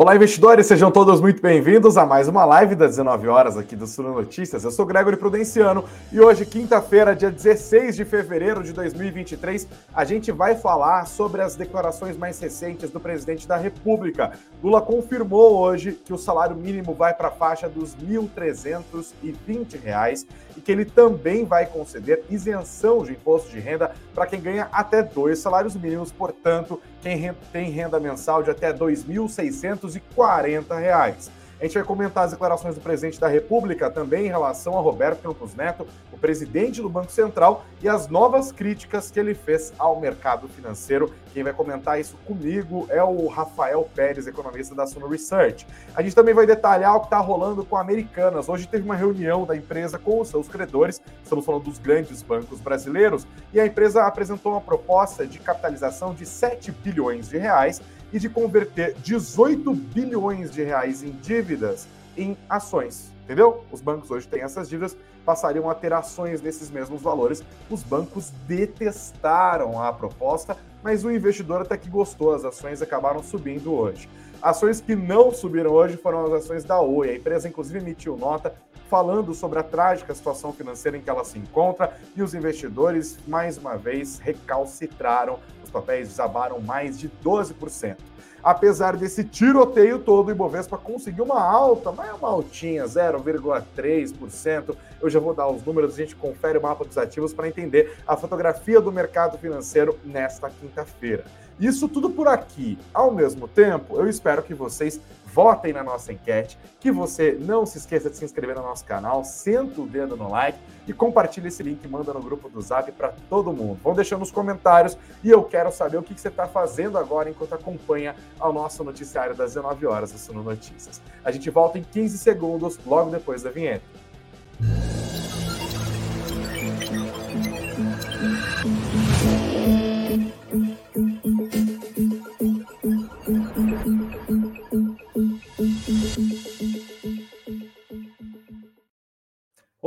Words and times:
Olá, 0.00 0.16
investidores, 0.16 0.66
sejam 0.66 0.90
todos 0.90 1.20
muito 1.20 1.42
bem-vindos 1.42 1.98
a 1.98 2.06
mais 2.06 2.26
uma 2.26 2.46
live 2.46 2.74
das 2.74 2.92
19 2.92 3.28
horas 3.28 3.58
aqui 3.58 3.76
do 3.76 3.86
Suno 3.86 4.14
Notícias. 4.14 4.64
Eu 4.64 4.70
sou 4.70 4.86
Gregory 4.86 5.18
Prudenciano 5.18 5.84
e 6.10 6.18
hoje, 6.18 6.46
quinta-feira, 6.46 7.14
dia 7.14 7.30
16 7.30 7.96
de 7.96 8.06
fevereiro 8.06 8.62
de 8.62 8.72
2023, 8.72 9.68
a 9.94 10.02
gente 10.06 10.32
vai 10.32 10.56
falar 10.56 11.04
sobre 11.04 11.42
as 11.42 11.54
declarações 11.54 12.16
mais 12.16 12.40
recentes 12.40 12.90
do 12.90 12.98
presidente 12.98 13.46
da 13.46 13.58
República. 13.58 14.32
Lula 14.64 14.80
confirmou 14.80 15.58
hoje 15.58 15.92
que 15.92 16.14
o 16.14 16.18
salário 16.18 16.56
mínimo 16.56 16.94
vai 16.94 17.12
para 17.12 17.28
a 17.28 17.32
faixa 17.32 17.68
dos 17.68 17.92
R$ 17.92 18.16
1.320 18.16 20.26
e 20.56 20.62
que 20.62 20.72
ele 20.72 20.86
também 20.86 21.44
vai 21.44 21.66
conceder 21.66 22.24
isenção 22.30 23.02
de 23.02 23.12
imposto 23.12 23.50
de 23.50 23.60
renda 23.60 23.92
para 24.14 24.26
quem 24.26 24.40
ganha 24.40 24.66
até 24.72 25.02
dois 25.02 25.40
salários 25.40 25.76
mínimos, 25.76 26.10
portanto, 26.10 26.80
tem 27.02 27.70
renda 27.70 27.98
mensal 27.98 28.42
de 28.42 28.50
até 28.50 28.66
R$ 28.68 28.78
2.640. 28.78 31.30
A 31.60 31.64
gente 31.64 31.74
vai 31.74 31.84
comentar 31.84 32.24
as 32.24 32.30
declarações 32.30 32.74
do 32.74 32.80
presidente 32.80 33.20
da 33.20 33.28
República 33.28 33.90
também 33.90 34.24
em 34.24 34.28
relação 34.28 34.78
a 34.78 34.80
Roberto 34.80 35.20
Campos 35.20 35.54
Neto, 35.54 35.86
o 36.10 36.16
presidente 36.16 36.80
do 36.80 36.88
Banco 36.88 37.12
Central, 37.12 37.66
e 37.82 37.88
as 37.88 38.08
novas 38.08 38.50
críticas 38.50 39.10
que 39.10 39.20
ele 39.20 39.34
fez 39.34 39.70
ao 39.78 40.00
mercado 40.00 40.48
financeiro. 40.48 41.12
Quem 41.34 41.42
vai 41.42 41.52
comentar 41.52 42.00
isso 42.00 42.16
comigo 42.24 42.86
é 42.88 43.02
o 43.02 43.26
Rafael 43.26 43.86
Pérez, 43.94 44.26
economista 44.26 44.74
da 44.74 44.86
Suno 44.86 45.06
Research. 45.06 45.66
A 45.94 46.00
gente 46.00 46.14
também 46.14 46.32
vai 46.32 46.46
detalhar 46.46 46.96
o 46.96 47.00
que 47.00 47.06
está 47.08 47.18
rolando 47.18 47.62
com 47.62 47.76
Americanas. 47.76 48.48
Hoje 48.48 48.66
teve 48.66 48.84
uma 48.84 48.96
reunião 48.96 49.44
da 49.44 49.54
empresa 49.54 49.98
com 49.98 50.18
os 50.18 50.28
seus 50.28 50.48
credores, 50.48 50.98
estamos 51.22 51.44
falando 51.44 51.64
dos 51.64 51.76
grandes 51.76 52.22
bancos 52.22 52.58
brasileiros, 52.58 53.26
e 53.52 53.60
a 53.60 53.66
empresa 53.66 54.04
apresentou 54.04 54.52
uma 54.52 54.62
proposta 54.62 55.26
de 55.26 55.38
capitalização 55.38 56.14
de 56.14 56.24
7 56.24 56.72
bilhões 56.72 57.28
de 57.28 57.36
reais 57.36 57.82
e 58.12 58.18
de 58.18 58.28
converter 58.28 58.94
18 59.02 59.72
bilhões 59.74 60.50
de 60.50 60.62
reais 60.62 61.02
em 61.02 61.10
dívidas 61.10 61.86
em 62.16 62.36
ações. 62.48 63.12
Entendeu? 63.24 63.64
Os 63.70 63.80
bancos 63.80 64.10
hoje 64.10 64.26
têm 64.26 64.42
essas 64.42 64.68
dívidas, 64.68 64.96
passariam 65.24 65.70
a 65.70 65.74
ter 65.74 65.92
ações 65.92 66.40
desses 66.40 66.70
mesmos 66.70 67.00
valores. 67.00 67.44
Os 67.70 67.82
bancos 67.82 68.32
detestaram 68.46 69.80
a 69.80 69.92
proposta, 69.92 70.56
mas 70.82 71.04
o 71.04 71.10
investidor 71.12 71.62
até 71.62 71.76
que 71.76 71.88
gostou, 71.88 72.34
as 72.34 72.44
ações 72.44 72.82
acabaram 72.82 73.22
subindo 73.22 73.72
hoje. 73.72 74.08
Ações 74.42 74.80
que 74.80 74.96
não 74.96 75.30
subiram 75.30 75.70
hoje 75.70 75.96
foram 75.96 76.24
as 76.24 76.44
ações 76.44 76.64
da 76.64 76.80
Oi. 76.80 77.10
A 77.10 77.16
empresa, 77.16 77.46
inclusive, 77.46 77.78
emitiu 77.78 78.16
nota 78.16 78.54
falando 78.88 79.32
sobre 79.32 79.60
a 79.60 79.62
trágica 79.62 80.12
situação 80.12 80.52
financeira 80.52 80.96
em 80.96 81.00
que 81.00 81.08
ela 81.08 81.24
se 81.24 81.38
encontra 81.38 81.96
e 82.16 82.22
os 82.22 82.34
investidores, 82.34 83.16
mais 83.28 83.56
uma 83.56 83.76
vez, 83.76 84.18
recalcitraram. 84.18 85.38
Os 85.62 85.70
papéis 85.70 86.08
desabaram 86.08 86.58
mais 86.60 86.98
de 86.98 87.08
12%. 87.24 87.96
Apesar 88.42 88.96
desse 88.96 89.22
tiroteio 89.22 89.98
todo, 89.98 90.28
o 90.28 90.30
Ibovespa 90.30 90.78
conseguiu 90.78 91.24
uma 91.24 91.42
alta, 91.42 91.92
mas 91.92 92.08
é 92.08 92.12
uma 92.12 92.28
altinha, 92.28 92.84
0,3%. 92.84 94.76
Eu 95.00 95.10
já 95.10 95.20
vou 95.20 95.34
dar 95.34 95.48
os 95.48 95.62
números, 95.64 95.94
a 95.94 95.96
gente 95.96 96.16
confere 96.16 96.58
o 96.58 96.62
mapa 96.62 96.84
dos 96.84 96.96
ativos 96.96 97.32
para 97.32 97.48
entender 97.48 97.96
a 98.06 98.16
fotografia 98.16 98.80
do 98.80 98.90
mercado 98.90 99.38
financeiro 99.38 99.98
nesta 100.04 100.48
quinta-feira. 100.48 101.24
Isso 101.60 101.86
tudo 101.86 102.08
por 102.08 102.26
aqui. 102.26 102.78
Ao 102.92 103.10
mesmo 103.10 103.46
tempo, 103.46 103.96
eu 103.96 104.08
espero 104.08 104.42
que 104.42 104.54
vocês 104.54 104.98
votem 105.32 105.72
na 105.72 105.82
nossa 105.82 106.12
enquete, 106.12 106.58
que 106.78 106.90
você 106.90 107.36
não 107.40 107.64
se 107.64 107.78
esqueça 107.78 108.10
de 108.10 108.16
se 108.16 108.24
inscrever 108.24 108.56
no 108.56 108.62
nosso 108.62 108.84
canal, 108.84 109.24
senta 109.24 109.80
o 109.80 109.86
dedo 109.86 110.16
no 110.16 110.30
like 110.30 110.58
e 110.86 110.92
compartilhe 110.92 111.48
esse 111.48 111.62
link, 111.62 111.86
manda 111.86 112.12
no 112.12 112.20
grupo 112.20 112.48
do 112.48 112.60
Zap 112.60 112.90
para 112.92 113.12
todo 113.28 113.52
mundo. 113.52 113.78
Vão 113.82 113.94
deixando 113.94 114.20
nos 114.20 114.30
comentários 114.30 114.96
e 115.22 115.30
eu 115.30 115.42
quero 115.44 115.70
saber 115.70 115.98
o 115.98 116.02
que 116.02 116.18
você 116.18 116.28
está 116.28 116.46
fazendo 116.46 116.98
agora 116.98 117.30
enquanto 117.30 117.54
acompanha 117.54 118.14
o 118.40 118.52
nosso 118.52 118.82
noticiário 118.82 119.34
das 119.34 119.54
19 119.54 119.86
horas 119.86 120.12
do 120.12 120.18
Suno 120.18 120.42
Notícias. 120.42 121.00
A 121.24 121.30
gente 121.30 121.48
volta 121.50 121.78
em 121.78 121.84
15 121.84 122.18
segundos, 122.18 122.78
logo 122.84 123.10
depois 123.10 123.42
da 123.42 123.50
vinheta. 123.50 123.84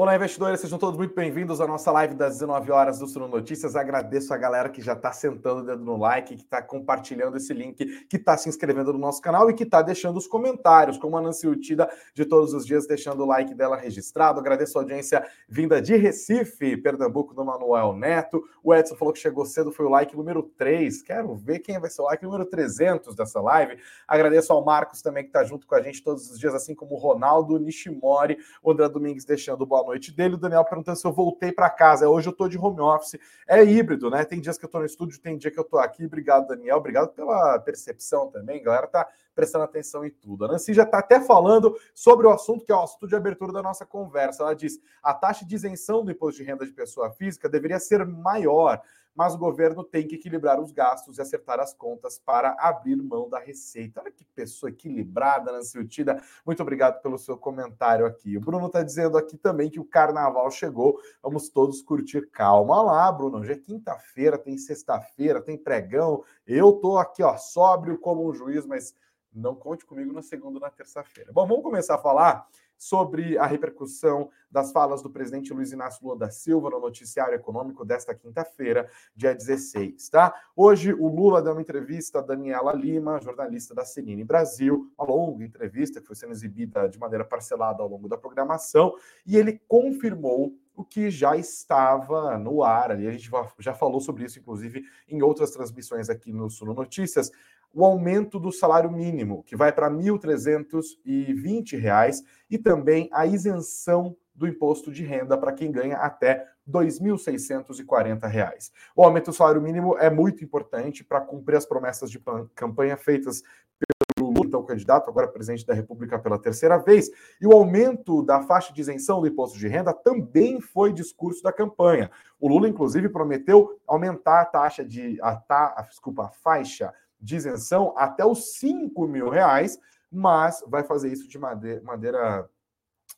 Olá, 0.04 0.18
investidores, 0.18 0.60
sejam 0.60 0.78
todos 0.78 0.98
muito 0.98 1.16
bem-vindos 1.16 1.62
à 1.62 1.66
nossa 1.66 1.90
live 1.90 2.14
das 2.14 2.34
19 2.34 2.70
horas 2.74 3.00
do 3.00 3.08
Suno 3.08 3.26
Notícias. 3.26 3.74
Agradeço 3.74 4.34
a 4.34 4.38
galera 4.38 4.68
que 4.68 4.82
já 4.82 4.92
está 4.92 5.14
sentando 5.14 5.62
o 5.62 5.66
dedo 5.66 5.82
no 5.82 5.96
like, 5.96 6.36
que 6.36 6.44
está 6.44 6.62
compartilhando 6.62 7.38
esse 7.38 7.54
link, 7.54 8.06
que 8.10 8.18
está 8.18 8.36
se 8.36 8.50
inscrevendo 8.50 8.92
no 8.92 9.00
nosso 9.00 9.22
canal 9.22 9.50
e 9.50 9.54
que 9.54 9.64
está 9.64 9.82
deixando 9.82 10.18
os 10.18 10.28
comentários, 10.28 10.98
como 10.98 11.16
a 11.16 11.22
Nancy 11.22 11.48
Utida 11.48 11.90
de 12.14 12.26
todos 12.26 12.54
os 12.54 12.66
dias, 12.66 12.86
deixando 12.86 13.24
o 13.24 13.26
like 13.26 13.56
dela 13.56 13.78
registrado. 13.78 14.42
Agradeço 14.42 14.78
a 14.78 14.82
audiência 14.82 15.26
vinda 15.48 15.82
de 15.82 15.96
Recife, 15.96 16.76
Pernambuco, 16.76 17.34
do 17.34 17.46
Manuel 17.46 17.94
Neto. 17.94 18.44
O 18.62 18.76
Edson 18.76 18.98
falou 18.98 19.14
que 19.14 19.22
chegou 19.22 19.46
cedo, 19.46 19.72
foi 19.72 19.86
o 19.86 19.90
like 19.90 20.18
número 20.18 20.44
3. 20.58 21.02
Quero 21.02 21.34
ver 21.34 21.60
quem 21.60 21.80
vai 21.80 21.90
ser 21.90 22.02
o 22.02 22.06
like 22.08 22.26
número 22.26 22.46
300 22.46 23.16
dessa 23.16 23.40
live. 23.40 23.78
Agradeço 24.06 24.52
ao 24.52 24.66
Marcos 24.66 25.02
também, 25.02 25.24
que 25.24 25.30
está 25.30 25.46
junto 25.46 25.66
com 25.66 25.76
a 25.76 25.82
gente 25.82 26.04
todos 26.04 26.30
os 26.30 26.38
dias, 26.38 26.54
assim 26.54 26.76
como 26.76 26.94
o 26.94 26.98
Ronaldo 26.98 27.58
Nishimori, 27.58 28.38
o 28.62 28.70
André 28.70 28.90
Domingues 28.90 29.24
deixando 29.24 29.66
boa 29.66 29.82
noite 29.82 29.93
dele. 30.16 30.36
O 30.36 30.38
Daniel 30.38 30.66
perguntando 30.66 30.98
se 30.98 31.06
eu 31.06 31.12
voltei 31.12 31.52
para 31.52 31.70
casa. 31.70 32.10
Hoje 32.10 32.28
eu 32.28 32.32
estou 32.32 32.48
de 32.48 32.58
home 32.58 32.82
office. 32.82 33.20
É 33.48 33.64
híbrido, 33.64 34.10
né? 34.10 34.24
Tem 34.26 34.40
dias 34.40 34.58
que 34.58 34.66
eu 34.66 34.68
estou 34.68 34.82
no 34.82 34.86
estúdio, 34.86 35.20
tem 35.20 35.38
dia 35.38 35.52
que 35.52 35.60
eu 35.60 35.64
estou 35.64 35.80
aqui. 35.80 36.06
Obrigado, 36.06 36.48
Daniel. 36.48 36.78
Obrigado 36.78 37.10
pela 37.10 37.60
percepção 37.60 38.30
também. 38.30 38.62
A 38.62 38.64
galera 38.64 38.88
tá 38.88 39.08
prestando 39.34 39.64
atenção 39.64 40.06
em 40.06 40.10
tudo. 40.10 40.46
A 40.46 40.48
Nancy 40.48 40.74
já 40.74 40.84
está 40.84 41.00
até 41.00 41.20
falando 41.20 41.76
sobre 41.94 42.28
o 42.28 42.30
assunto 42.30 42.66
que 42.66 42.72
é 42.72 42.76
o 42.76 42.82
assunto 42.82 43.08
de 43.08 43.16
abertura 43.16 43.52
da 43.52 43.62
nossa 43.62 43.86
conversa. 43.86 44.44
Ela 44.44 44.56
diz: 44.56 44.80
a 45.02 45.14
taxa 45.14 45.46
de 45.46 45.56
isenção 45.56 46.04
do 46.04 46.12
imposto 46.12 46.42
de 46.42 46.48
renda 46.48 46.66
de 46.66 46.72
pessoa 46.72 47.12
física 47.12 47.50
deveria 47.50 47.80
ser 47.80 48.06
maior 48.06 48.82
mas 49.16 49.36
o 49.36 49.38
governo 49.38 49.84
tem 49.84 50.08
que 50.08 50.16
equilibrar 50.16 50.60
os 50.60 50.72
gastos 50.72 51.18
e 51.18 51.22
acertar 51.22 51.60
as 51.60 51.74
contas 51.74 52.18
para 52.18 52.56
abrir 52.60 52.96
mão 52.96 53.30
da 53.30 53.40
receita. 53.40 54.02
Olha 54.02 54.12
que 54.12 54.26
pessoa 54.26 54.70
equilibrada, 54.70 55.52
Nancy 55.52 55.78
Utida. 55.78 56.22
Muito 56.46 56.62
obrigado 56.62 57.02
pelo 57.02 57.18
seu 57.18 57.38
comentário 57.38 58.06
aqui. 58.06 58.38
O 58.38 58.42
Bruno 58.42 58.68
está 58.68 58.82
dizendo 58.82 59.18
aqui 59.18 59.38
também 59.38 59.70
que 59.70 59.80
o 59.80 59.86
carnaval 59.86 60.50
chegou, 60.50 61.00
vamos 61.22 61.50
todos 61.50 61.82
curtir. 61.82 62.30
Calma 62.32 62.82
lá, 62.82 63.12
Bruno. 63.12 63.40
Hoje 63.40 63.54
é 63.54 63.58
quinta-feira, 63.58 64.38
tem 64.38 64.58
sexta-feira, 64.58 65.42
tem 65.42 65.58
pregão. 65.58 66.24
Eu 66.46 66.74
tô 66.74 66.98
aqui, 66.98 67.22
ó, 67.22 67.38
sóbrio 67.38 68.00
como 68.00 68.28
um 68.28 68.34
juiz, 68.34 68.66
mas 68.66 68.96
não 69.34 69.56
conte 69.56 69.86
comigo 69.86 70.14
na 70.14 70.22
segunda 70.22 70.58
ou 70.58 70.62
na 70.62 70.70
terça-feira. 70.70 71.32
Bom, 71.32 71.48
vamos 71.48 71.64
começar 71.64 71.96
a 71.96 72.00
falar 72.00 72.48
sobre 72.78 73.38
a 73.38 73.46
repercussão 73.46 74.30
das 74.52 74.72
falas 74.72 75.02
do 75.02 75.10
presidente 75.10 75.54
Luiz 75.54 75.72
Inácio 75.72 76.04
Lula 76.04 76.20
da 76.20 76.30
Silva 76.30 76.70
no 76.70 76.80
noticiário 76.80 77.34
econômico 77.34 77.86
desta 77.86 78.14
quinta-feira, 78.14 78.90
dia 79.16 79.34
16, 79.34 80.10
tá? 80.10 80.34
Hoje 80.56 80.94
o 80.94 81.08
Lula 81.08 81.42
deu 81.42 81.54
uma 81.54 81.62
entrevista 81.62 82.20
a 82.20 82.22
Daniela 82.22 82.74
Lima, 82.74 83.22
jornalista 83.22 83.74
da 83.74 83.86
Cenine 83.86 84.24
Brasil, 84.24 84.92
uma 84.98 85.08
longa 85.08 85.46
entrevista 85.46 86.02
que 86.02 86.08
foi 86.08 86.16
sendo 86.16 86.34
exibida 86.34 86.90
de 86.90 87.00
maneira 87.00 87.24
parcelada 87.24 87.82
ao 87.82 87.88
longo 87.88 88.10
da 88.10 88.18
programação, 88.18 88.94
e 89.26 89.38
ele 89.38 89.62
confirmou 89.68 90.54
o 90.76 90.84
que 90.84 91.10
já 91.10 91.38
estava 91.38 92.38
no 92.38 92.64
ar 92.64 92.92
ali. 92.92 93.08
A 93.08 93.12
gente 93.12 93.30
já 93.60 93.74
falou 93.74 94.02
sobre 94.02 94.26
isso, 94.26 94.40
inclusive, 94.40 94.84
em 95.08 95.22
outras 95.22 95.52
transmissões 95.52 96.10
aqui 96.10 96.34
no 96.34 96.50
Suno 96.50 96.74
Notícias 96.74 97.32
o 97.74 97.84
aumento 97.84 98.40
do 98.40 98.52
salário 98.52 98.92
mínimo, 98.92 99.44
que 99.44 99.56
vai 99.56 99.72
para 99.72 99.88
R$ 99.88 99.96
1.320, 99.96 102.24
e 102.50 102.58
também 102.58 103.10
a 103.12 103.26
isenção 103.26 104.16
do 104.36 104.48
imposto 104.48 104.92
de 104.92 105.04
renda 105.04 105.38
para 105.38 105.54
quem 105.54 105.72
ganha 105.72 105.98
até 105.98 106.48
R$ 106.66 106.72
2.640. 106.72 108.72
O 108.96 109.04
aumento 109.04 109.32
do 109.32 109.34
salário 109.34 109.62
mínimo 109.62 109.98
é 109.98 110.10
muito 110.10 110.44
importante 110.44 111.04
para 111.04 111.22
cumprir 111.22 111.58
as 111.58 111.66
promessas 111.66 112.10
de 112.10 112.22
campanha 112.56 112.98
feitas 112.98 113.44
pelo 113.80 114.32
Lula, 114.32 114.48
então 114.48 114.64
candidato, 114.64 115.10
agora 115.10 115.28
presidente 115.28 115.66
da 115.66 115.74
República 115.74 116.20
pela 116.20 116.40
terceira 116.40 116.78
vez, 116.78 117.10
e 117.42 117.48
o 117.48 117.52
aumento 117.52 118.24
da 118.24 118.42
faixa 118.42 118.74
de 118.74 118.82
isenção 118.82 119.20
do 119.20 119.28
imposto 119.28 119.58
de 119.58 119.68
renda 119.68 119.94
também 119.94 120.62
foi 120.62 120.94
discurso 120.94 121.44
da 121.44 121.52
campanha. 121.52 122.10
O 122.40 122.48
Lula, 122.48 122.68
inclusive, 122.68 123.10
prometeu 123.10 123.80
aumentar 123.88 124.42
a 124.42 124.46
taxa 124.46 124.86
de 124.86 125.20
a, 125.22 125.36
ta, 125.36 125.86
desculpa, 125.90 126.26
a 126.26 126.30
faixa 126.30 126.94
de 127.24 127.38
isenção 127.38 127.94
até 127.98 128.26
os 128.26 128.58
5 128.58 129.08
mil 129.08 129.30
reais, 129.30 129.80
mas 130.12 130.64
vai 130.68 130.84
fazer 130.84 131.12
isso 131.12 131.28
de 131.28 131.40
maneira, 131.40 132.50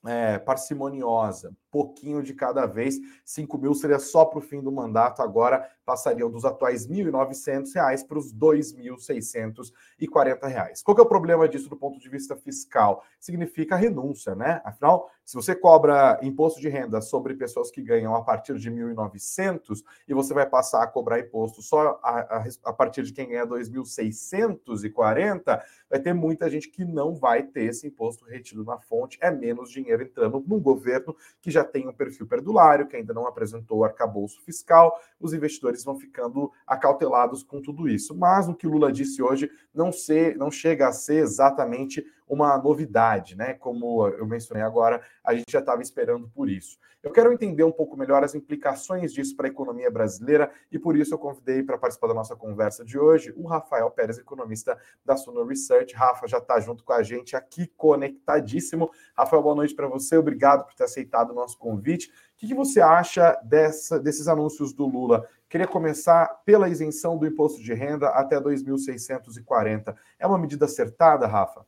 é, 0.05 0.37
parcimoniosa. 0.37 1.51
Pouquinho 1.75 2.23
de 2.23 2.33
cada 2.33 2.65
vez. 2.65 2.95
5 3.25 3.57
mil 3.57 3.73
seria 3.73 3.99
só 3.99 4.23
para 4.23 4.39
o 4.39 4.41
fim 4.41 4.61
do 4.61 4.71
mandato, 4.71 5.21
agora 5.21 5.69
passariam 5.85 6.31
dos 6.31 6.45
atuais 6.45 6.85
R$ 6.85 7.03
1.900 7.03 8.07
para 8.07 8.17
os 8.17 8.31
R$ 8.31 8.37
2.640. 8.39 10.81
Qual 10.83 10.95
que 10.95 11.01
é 11.01 11.03
o 11.03 11.07
problema 11.07 11.49
disso 11.49 11.69
do 11.69 11.75
ponto 11.75 11.99
de 11.99 12.07
vista 12.07 12.33
fiscal? 12.37 13.03
Significa 13.19 13.75
renúncia, 13.75 14.33
né? 14.35 14.61
Afinal, 14.63 15.11
se 15.25 15.35
você 15.35 15.53
cobra 15.53 16.17
imposto 16.23 16.61
de 16.61 16.69
renda 16.69 17.01
sobre 17.01 17.33
pessoas 17.33 17.69
que 17.69 17.81
ganham 17.81 18.15
a 18.15 18.21
partir 18.21 18.57
de 18.57 18.71
1.900 18.71 19.83
e 20.07 20.13
você 20.13 20.33
vai 20.33 20.47
passar 20.47 20.81
a 20.81 20.87
cobrar 20.87 21.19
imposto 21.19 21.61
só 21.61 21.99
a, 22.01 22.37
a, 22.37 22.45
a 22.63 22.73
partir 22.73 23.03
de 23.03 23.11
quem 23.11 23.27
ganha 23.27 23.45
2.640, 23.45 25.61
vai 25.89 25.99
ter 25.99 26.13
muita 26.13 26.49
gente 26.49 26.69
que 26.69 26.85
não 26.85 27.13
vai 27.13 27.43
ter 27.43 27.65
esse 27.65 27.85
imposto 27.85 28.23
retido 28.23 28.63
na 28.63 28.79
fonte. 28.79 29.17
É 29.19 29.29
menos 29.29 29.69
dinheiro 29.69 30.03
entrando 30.03 30.41
num 30.47 30.59
governo 30.59 31.13
que 31.41 31.51
já 31.51 31.64
tem 31.65 31.87
um 31.87 31.93
perfil 31.93 32.27
perdulário, 32.27 32.87
que 32.87 32.95
ainda 32.95 33.13
não 33.13 33.27
apresentou 33.27 33.83
arcabouço 33.83 34.41
fiscal. 34.43 34.97
Os 35.19 35.33
investidores 35.33 35.83
vão 35.83 35.97
ficando 35.97 36.51
acautelados 36.65 37.43
com 37.43 37.61
tudo 37.61 37.89
isso. 37.89 38.15
Mas 38.15 38.47
o 38.47 38.55
que 38.55 38.67
o 38.67 38.71
Lula 38.71 38.91
disse 38.91 39.21
hoje 39.21 39.49
não, 39.73 39.91
ser, 39.91 40.37
não 40.37 40.49
chega 40.49 40.87
a 40.87 40.91
ser 40.91 41.15
exatamente 41.15 42.05
uma 42.27 42.57
novidade, 42.57 43.35
né? 43.35 43.53
Como 43.53 44.07
eu 44.07 44.25
mencionei 44.25 44.63
agora, 44.63 45.01
a 45.23 45.33
gente 45.33 45.51
já 45.51 45.59
estava 45.59 45.81
esperando 45.81 46.27
por 46.29 46.49
isso. 46.49 46.77
Eu 47.05 47.11
quero 47.11 47.31
entender 47.31 47.63
um 47.63 47.71
pouco 47.71 47.95
melhor 47.95 48.23
as 48.23 48.33
implicações 48.33 49.13
disso 49.13 49.35
para 49.35 49.45
a 49.45 49.49
economia 49.51 49.91
brasileira 49.91 50.51
e 50.71 50.79
por 50.79 50.97
isso 50.97 51.13
eu 51.13 51.19
convidei 51.19 51.61
para 51.61 51.77
participar 51.77 52.07
da 52.07 52.15
nossa 52.15 52.35
conversa 52.35 52.83
de 52.83 52.97
hoje 52.97 53.31
o 53.37 53.45
Rafael 53.45 53.91
Pérez, 53.91 54.17
economista 54.17 54.75
da 55.05 55.15
Suno 55.15 55.45
Research. 55.45 55.93
Rafa 55.93 56.27
já 56.27 56.39
está 56.39 56.59
junto 56.59 56.83
com 56.83 56.93
a 56.93 57.03
gente 57.03 57.35
aqui, 57.35 57.67
conectadíssimo. 57.77 58.89
Rafael, 59.15 59.43
boa 59.43 59.53
noite 59.53 59.75
para 59.75 59.87
você. 59.87 60.17
Obrigado 60.17 60.65
por 60.65 60.73
ter 60.73 60.85
aceitado 60.85 61.29
o 61.29 61.35
nosso 61.35 61.59
convite. 61.59 62.07
O 62.07 62.37
que, 62.37 62.47
que 62.47 62.55
você 62.55 62.81
acha 62.81 63.39
dessa, 63.43 63.99
desses 63.99 64.27
anúncios 64.27 64.73
do 64.73 64.87
Lula? 64.87 65.29
Queria 65.47 65.67
começar 65.67 66.41
pela 66.43 66.67
isenção 66.67 67.19
do 67.19 67.27
imposto 67.27 67.61
de 67.61 67.71
renda 67.71 68.09
até 68.09 68.41
2.640. 68.41 69.95
É 70.17 70.25
uma 70.25 70.39
medida 70.39 70.65
acertada, 70.65 71.27
Rafa? 71.27 71.63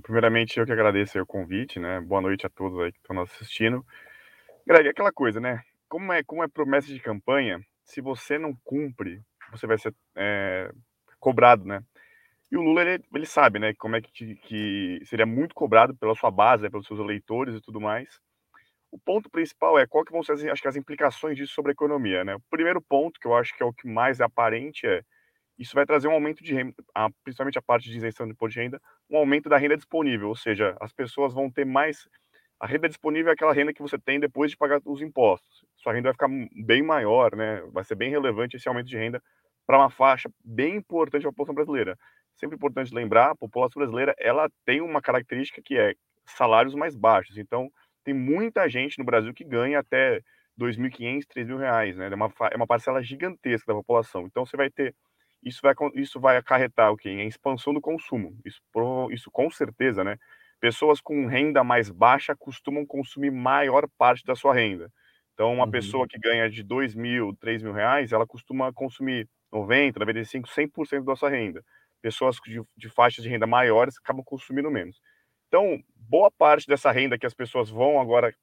Primeiramente, 0.00 0.58
eu 0.58 0.64
que 0.64 0.72
agradeço 0.72 1.20
o 1.20 1.26
convite, 1.26 1.78
né? 1.78 2.00
Boa 2.00 2.22
noite 2.22 2.46
a 2.46 2.50
todos 2.50 2.78
aí 2.80 2.92
que 2.92 2.98
estão 2.98 3.14
nos 3.14 3.30
assistindo. 3.30 3.84
Greg, 4.66 4.86
é 4.86 4.90
aquela 4.90 5.12
coisa, 5.12 5.38
né? 5.38 5.62
Como 5.88 6.12
é, 6.12 6.22
como 6.22 6.42
é 6.42 6.48
promessa 6.48 6.86
de 6.86 6.98
campanha, 6.98 7.60
se 7.84 8.00
você 8.00 8.38
não 8.38 8.56
cumpre, 8.64 9.20
você 9.50 9.66
vai 9.66 9.76
ser 9.76 9.94
é, 10.16 10.70
cobrado, 11.20 11.64
né? 11.66 11.82
E 12.50 12.56
o 12.56 12.62
Lula, 12.62 12.82
ele, 12.82 13.04
ele 13.14 13.26
sabe, 13.26 13.58
né? 13.58 13.74
Como 13.74 13.94
é 13.94 14.00
que, 14.00 14.36
que 14.36 15.00
seria 15.04 15.26
muito 15.26 15.54
cobrado 15.54 15.94
pela 15.94 16.14
sua 16.14 16.30
base, 16.30 16.62
né, 16.62 16.70
pelos 16.70 16.86
seus 16.86 16.98
eleitores 16.98 17.54
e 17.54 17.60
tudo 17.60 17.80
mais. 17.80 18.18
O 18.90 18.98
ponto 18.98 19.28
principal 19.30 19.78
é 19.78 19.86
qual 19.86 20.04
que 20.04 20.12
vão 20.12 20.22
ser 20.22 20.32
as, 20.32 20.44
acho 20.44 20.62
que 20.62 20.68
as 20.68 20.76
implicações 20.76 21.36
disso 21.36 21.52
sobre 21.52 21.72
a 21.72 21.74
economia, 21.74 22.24
né? 22.24 22.34
O 22.34 22.40
primeiro 22.50 22.80
ponto, 22.80 23.20
que 23.20 23.26
eu 23.26 23.34
acho 23.34 23.54
que 23.54 23.62
é 23.62 23.66
o 23.66 23.72
que 23.72 23.86
mais 23.86 24.20
é 24.20 24.24
aparente, 24.24 24.86
é 24.86 25.02
isso 25.62 25.74
vai 25.74 25.86
trazer 25.86 26.08
um 26.08 26.12
aumento 26.12 26.42
de 26.42 26.52
renda, 26.52 26.74
principalmente 27.24 27.58
a 27.58 27.62
parte 27.62 27.88
de 27.88 27.96
isenção 27.96 28.26
de 28.26 28.32
imposto 28.32 28.54
de 28.54 28.60
renda, 28.60 28.80
um 29.08 29.16
aumento 29.16 29.48
da 29.48 29.56
renda 29.56 29.76
disponível, 29.76 30.28
ou 30.28 30.36
seja, 30.36 30.76
as 30.80 30.92
pessoas 30.92 31.32
vão 31.32 31.50
ter 31.50 31.64
mais. 31.64 32.08
A 32.60 32.66
renda 32.66 32.88
disponível 32.88 33.30
é 33.30 33.34
aquela 33.34 33.52
renda 33.52 33.72
que 33.72 33.82
você 33.82 33.98
tem 33.98 34.20
depois 34.20 34.50
de 34.50 34.56
pagar 34.56 34.80
os 34.84 35.00
impostos. 35.00 35.64
Sua 35.76 35.92
renda 35.92 36.08
vai 36.08 36.14
ficar 36.14 36.28
bem 36.64 36.82
maior, 36.82 37.34
né? 37.36 37.62
Vai 37.72 37.84
ser 37.84 37.94
bem 37.94 38.10
relevante 38.10 38.56
esse 38.56 38.68
aumento 38.68 38.86
de 38.88 38.96
renda 38.96 39.22
para 39.66 39.78
uma 39.78 39.90
faixa 39.90 40.30
bem 40.44 40.76
importante 40.76 41.22
da 41.22 41.30
população 41.30 41.54
brasileira. 41.54 41.96
Sempre 42.36 42.56
importante 42.56 42.94
lembrar, 42.94 43.30
a 43.30 43.36
população 43.36 43.80
brasileira 43.80 44.14
ela 44.18 44.48
tem 44.64 44.80
uma 44.80 45.00
característica 45.00 45.62
que 45.64 45.78
é 45.78 45.94
salários 46.26 46.74
mais 46.74 46.94
baixos. 46.96 47.36
Então, 47.38 47.70
tem 48.04 48.14
muita 48.14 48.68
gente 48.68 48.98
no 48.98 49.04
Brasil 49.04 49.32
que 49.32 49.44
ganha 49.44 49.78
até 49.78 50.16
R$ 50.16 50.22
2.500, 50.58 51.24
3.000 51.26 51.56
reais, 51.58 51.96
né? 51.96 52.08
É 52.10 52.14
uma, 52.14 52.32
é 52.50 52.56
uma 52.56 52.66
parcela 52.66 53.02
gigantesca 53.02 53.72
da 53.72 53.78
população. 53.78 54.26
Então, 54.26 54.44
você 54.44 54.56
vai 54.56 54.70
ter 54.70 54.94
isso 55.42 55.60
vai, 55.62 55.74
isso 55.94 56.20
vai 56.20 56.36
acarretar 56.36 56.92
o 56.92 56.96
quê? 56.96 57.08
A 57.08 57.24
expansão 57.24 57.74
do 57.74 57.80
consumo. 57.80 58.36
Isso, 58.44 58.60
isso 59.10 59.30
com 59.30 59.50
certeza, 59.50 60.04
né? 60.04 60.16
Pessoas 60.60 61.00
com 61.00 61.26
renda 61.26 61.64
mais 61.64 61.90
baixa 61.90 62.36
costumam 62.36 62.86
consumir 62.86 63.30
maior 63.30 63.88
parte 63.98 64.24
da 64.24 64.36
sua 64.36 64.54
renda. 64.54 64.90
Então, 65.34 65.52
uma 65.52 65.64
uhum. 65.64 65.70
pessoa 65.70 66.06
que 66.06 66.18
ganha 66.18 66.48
de 66.48 66.62
2 66.62 66.94
mil, 66.94 67.34
3 67.40 67.62
mil 67.62 67.72
reais, 67.72 68.12
ela 68.12 68.26
costuma 68.26 68.72
consumir 68.72 69.28
90, 69.50 69.98
95, 69.98 70.48
100% 70.48 71.04
da 71.04 71.16
sua 71.16 71.30
renda. 71.30 71.64
Pessoas 72.00 72.36
de, 72.46 72.62
de 72.76 72.88
faixas 72.88 73.24
de 73.24 73.30
renda 73.30 73.46
maiores 73.46 73.96
acabam 73.98 74.22
consumindo 74.24 74.70
menos. 74.70 75.00
Então, 75.48 75.82
boa 75.96 76.30
parte 76.30 76.66
dessa 76.66 76.90
renda 76.90 77.18
que 77.18 77.26
as 77.26 77.34
pessoas 77.34 77.68
vão 77.68 78.00
agora 78.00 78.34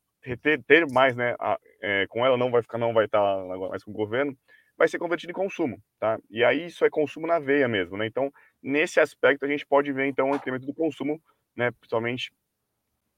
ter, 0.42 0.62
ter 0.64 0.86
mais, 0.92 1.16
né, 1.16 1.36
a, 1.40 1.58
é, 1.82 2.06
com 2.08 2.26
ela 2.26 2.38
não 2.38 2.52
vai 2.52 2.62
ficar, 2.62 2.78
não 2.78 2.94
vai 2.94 3.06
estar 3.06 3.46
mais 3.70 3.84
com 3.84 3.92
o 3.92 3.96
governo, 3.96 4.38
vai 4.80 4.88
ser 4.88 4.98
convertido 4.98 5.32
em 5.32 5.34
consumo, 5.34 5.84
tá? 6.00 6.18
E 6.30 6.42
aí 6.42 6.68
isso 6.68 6.86
é 6.86 6.90
consumo 6.90 7.28
na 7.28 7.38
veia 7.38 7.68
mesmo, 7.68 7.98
né? 7.98 8.06
Então, 8.08 8.32
nesse 8.64 9.02
aspecto 9.02 9.44
a 9.44 9.48
gente 9.50 9.66
pode 9.66 9.92
ver 9.92 10.08
então 10.08 10.32
o 10.32 10.36
incremento 10.36 10.66
do 10.66 10.74
consumo, 10.74 11.22
né, 11.54 11.70
principalmente 11.72 12.32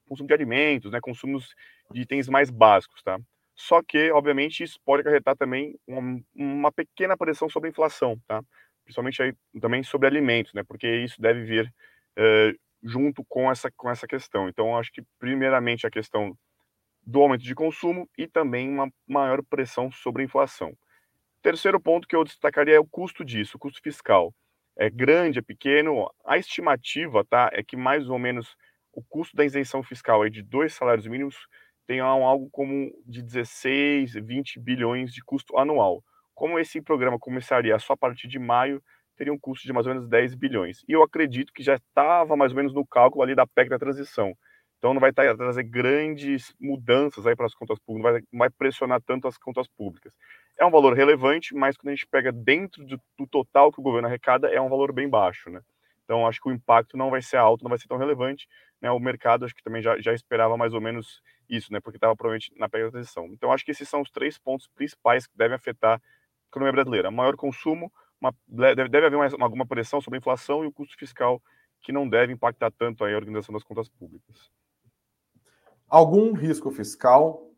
consumo 0.08 0.28
de 0.28 0.34
alimentos, 0.34 0.92
né, 0.92 1.00
consumos 1.00 1.54
de 1.92 2.02
itens 2.02 2.28
mais 2.28 2.50
básicos, 2.50 3.04
tá? 3.04 3.20
Só 3.56 3.84
que, 3.84 4.12
obviamente, 4.12 4.64
isso 4.64 4.80
pode 4.84 5.02
acarretar 5.02 5.38
também 5.38 5.78
uma, 5.86 6.20
uma 6.34 6.72
pequena 6.72 7.16
pressão 7.16 7.48
sobre 7.48 7.70
a 7.70 7.72
inflação, 7.72 8.20
tá? 8.28 8.42
Principalmente 8.84 9.22
aí 9.22 9.34
também 9.62 9.84
sobre 9.84 10.08
alimentos, 10.08 10.52
né? 10.56 10.64
Porque 10.64 10.88
isso 10.88 11.22
deve 11.22 11.44
vir 11.44 11.72
uh, 12.18 12.60
junto 12.82 13.24
com 13.30 13.52
essa, 13.52 13.70
com 13.78 13.88
essa 13.88 14.08
questão. 14.08 14.50
Então, 14.50 14.76
acho 14.76 14.92
que, 14.92 15.04
primeiramente, 15.20 15.86
a 15.86 15.92
questão 15.92 16.36
do 17.06 17.22
aumento 17.22 17.44
de 17.44 17.54
consumo 17.54 18.10
e 18.18 18.28
também 18.28 18.68
uma 18.68 18.90
maior 19.08 19.44
pressão 19.44 19.92
sobre 19.92 20.24
a 20.24 20.26
inflação. 20.26 20.76
Terceiro 21.42 21.80
ponto 21.80 22.08
que 22.08 22.16
eu 22.16 22.24
destacaria 22.24 22.76
é 22.76 22.80
o 22.80 22.86
custo 22.86 23.26
disso, 23.26 23.58
o 23.58 23.60
custo 23.60 23.82
fiscal. 23.82 24.34
É 24.78 24.90
grande, 24.90 25.40
é 25.40 25.42
pequeno. 25.42 26.08
A 26.24 26.38
estimativa 26.38 27.26
tá, 27.26 27.50
é 27.52 27.64
que 27.64 27.76
mais 27.76 28.10
ou 28.10 28.20
menos 28.20 28.56
o 28.94 29.02
custo 29.04 29.36
da 29.36 29.44
isenção 29.44 29.82
fiscal 29.82 30.22
aí 30.22 30.30
de 30.30 30.44
dois 30.44 30.74
salários 30.74 31.08
mínimos 31.08 31.36
tem 31.88 32.00
algo 32.00 32.48
como 32.52 32.92
de 33.06 33.24
16, 33.24 34.14
20 34.14 34.60
bilhões 34.60 35.12
de 35.12 35.24
custo 35.24 35.58
anual. 35.58 36.04
Como 36.36 36.60
esse 36.60 36.82
programa 36.82 37.18
começaria 37.18 37.78
só 37.80 37.94
a 37.94 37.98
partir 37.98 38.28
de 38.28 38.38
maio, 38.38 38.82
teria 39.18 39.34
um 39.34 39.40
custo 39.40 39.66
de 39.66 39.74
mais 39.74 39.88
ou 39.88 39.94
menos 39.94 40.08
10 40.08 40.36
bilhões. 40.36 40.84
E 40.88 40.92
eu 40.94 41.04
acredito 41.04 41.52
que 41.54 41.64
já 41.64 41.76
estava 41.76 42.36
mais 42.36 42.52
ou 42.52 42.58
menos 42.58 42.74
no 42.74 42.86
cálculo 42.86 43.24
ali 43.24 43.36
da 43.36 43.48
PEC 43.48 43.70
da 43.70 43.80
transição. 43.80 44.34
Então 44.78 44.94
não 44.94 45.02
vai 45.02 45.12
trazer 45.12 45.64
grandes 45.64 46.54
mudanças 46.60 47.28
aí 47.28 47.36
para 47.36 47.46
as 47.46 47.54
contas 47.54 47.78
públicas, 47.80 48.24
não 48.32 48.40
vai 48.40 48.50
pressionar 48.50 49.02
tanto 49.02 49.28
as 49.28 49.38
contas 49.38 49.68
públicas. 49.68 50.14
É 50.58 50.66
um 50.66 50.72
valor 50.72 50.94
relevante, 50.94 51.56
mas 51.56 51.76
quando 51.76 51.90
a 51.90 51.96
gente 51.96 52.08
pega 52.08 52.32
dentro 52.32 52.86
do, 52.86 53.02
do, 53.18 53.28
total 53.28 53.72
que 53.72 53.80
o 53.80 53.84
governo 53.84 54.08
arrecada, 54.08 54.48
é 54.48 54.62
um 54.62 54.70
valor 54.70 54.94
bem 54.94 55.10
baixo, 55.10 55.50
né? 55.50 55.62
Então, 56.04 56.28
acho 56.28 56.42
que 56.42 56.50
o 56.50 56.52
impacto 56.52 56.98
não 56.98 57.10
vai 57.10 57.22
ser 57.22 57.38
alto, 57.38 57.64
não 57.64 57.70
vai 57.70 57.80
ser 57.80 57.88
tão 57.88 57.98
relevante. 57.98 58.48
Né? 58.82 58.92
O 58.92 59.00
mercado, 59.00 59.46
acho 59.46 59.56
que 59.56 59.64
também 59.64 59.82
já, 59.82 60.00
já 60.00 60.14
esperava 60.14 60.58
mais 60.58 60.74
ou 60.74 60.82
menos 60.82 61.22
isso, 61.50 61.72
né? 61.72 61.80
Porque 61.80 61.98
estava 61.98 62.16
provavelmente 62.16 62.52
na 62.58 62.68
pega 62.68 62.86
da 62.86 62.92
transição. 62.92 63.28
Então, 63.28 63.52
acho 63.52 63.64
que 63.64 63.72
esses 63.72 63.88
são 63.88 64.02
os 64.02 64.12
três 64.12 64.38
pontos 64.38 64.68
principais 64.76 65.26
que 65.26 65.38
devem 65.38 65.56
afetar 65.56 65.98
a 65.98 66.02
economia 66.50 66.74
brasileira. 66.74 67.10
Maior 67.10 67.38
consumo, 67.38 67.92
uma, 68.20 68.36
deve, 68.48 68.90
deve 68.90 69.06
haver 69.08 69.16
uma, 69.16 69.46
alguma 69.46 69.66
pressão 69.66 70.02
sobre 70.02 70.18
a 70.18 70.20
inflação 70.20 70.64
e 70.64 70.68
o 70.68 70.72
custo 70.72 70.98
fiscal 70.98 71.42
que 71.82 71.92
não 71.92 72.08
deve 72.08 72.34
impactar 72.34 72.72
tanto 72.72 73.04
a 73.04 73.08
organização 73.08 73.54
das 73.54 73.64
contas 73.64 73.90
públicas. 73.90 74.52
Algum 75.88 76.34
risco 76.34 76.72
fiscal, 76.72 77.50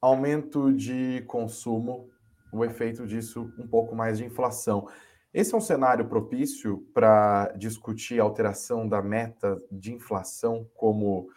aumento 0.00 0.72
de 0.72 1.22
consumo 1.26 2.10
o 2.52 2.64
efeito 2.64 3.06
disso 3.06 3.52
um 3.58 3.66
pouco 3.66 3.94
mais 3.94 4.18
de 4.18 4.24
inflação. 4.24 4.88
Esse 5.32 5.54
é 5.54 5.56
um 5.56 5.60
cenário 5.60 6.08
propício 6.08 6.84
para 6.92 7.52
discutir 7.56 8.20
a 8.20 8.24
alteração 8.24 8.88
da 8.88 9.00
meta 9.00 9.56
de 9.70 9.92
inflação, 9.92 10.66
como 10.74 11.28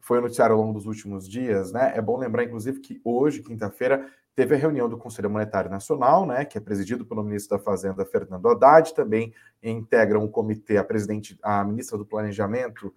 foi 0.00 0.20
noticiado 0.20 0.54
ao 0.54 0.60
longo 0.60 0.72
dos 0.72 0.86
últimos 0.86 1.28
dias, 1.28 1.72
né? 1.72 1.92
É 1.94 2.00
bom 2.00 2.16
lembrar, 2.16 2.44
inclusive, 2.44 2.80
que 2.80 3.00
hoje, 3.04 3.42
quinta-feira, 3.42 4.10
teve 4.34 4.54
a 4.54 4.58
reunião 4.58 4.88
do 4.88 4.96
Conselho 4.96 5.28
Monetário 5.28 5.70
Nacional, 5.70 6.24
né, 6.26 6.44
que 6.44 6.56
é 6.56 6.60
presidido 6.60 7.04
pelo 7.04 7.22
ministro 7.22 7.58
da 7.58 7.62
Fazenda, 7.62 8.06
Fernando 8.06 8.48
Haddad, 8.48 8.94
também 8.94 9.34
integra 9.62 10.18
um 10.18 10.28
comitê 10.28 10.78
a 10.78 10.84
presidente, 10.84 11.38
a 11.42 11.62
ministra 11.62 11.98
do 11.98 12.06
Planejamento, 12.06 12.94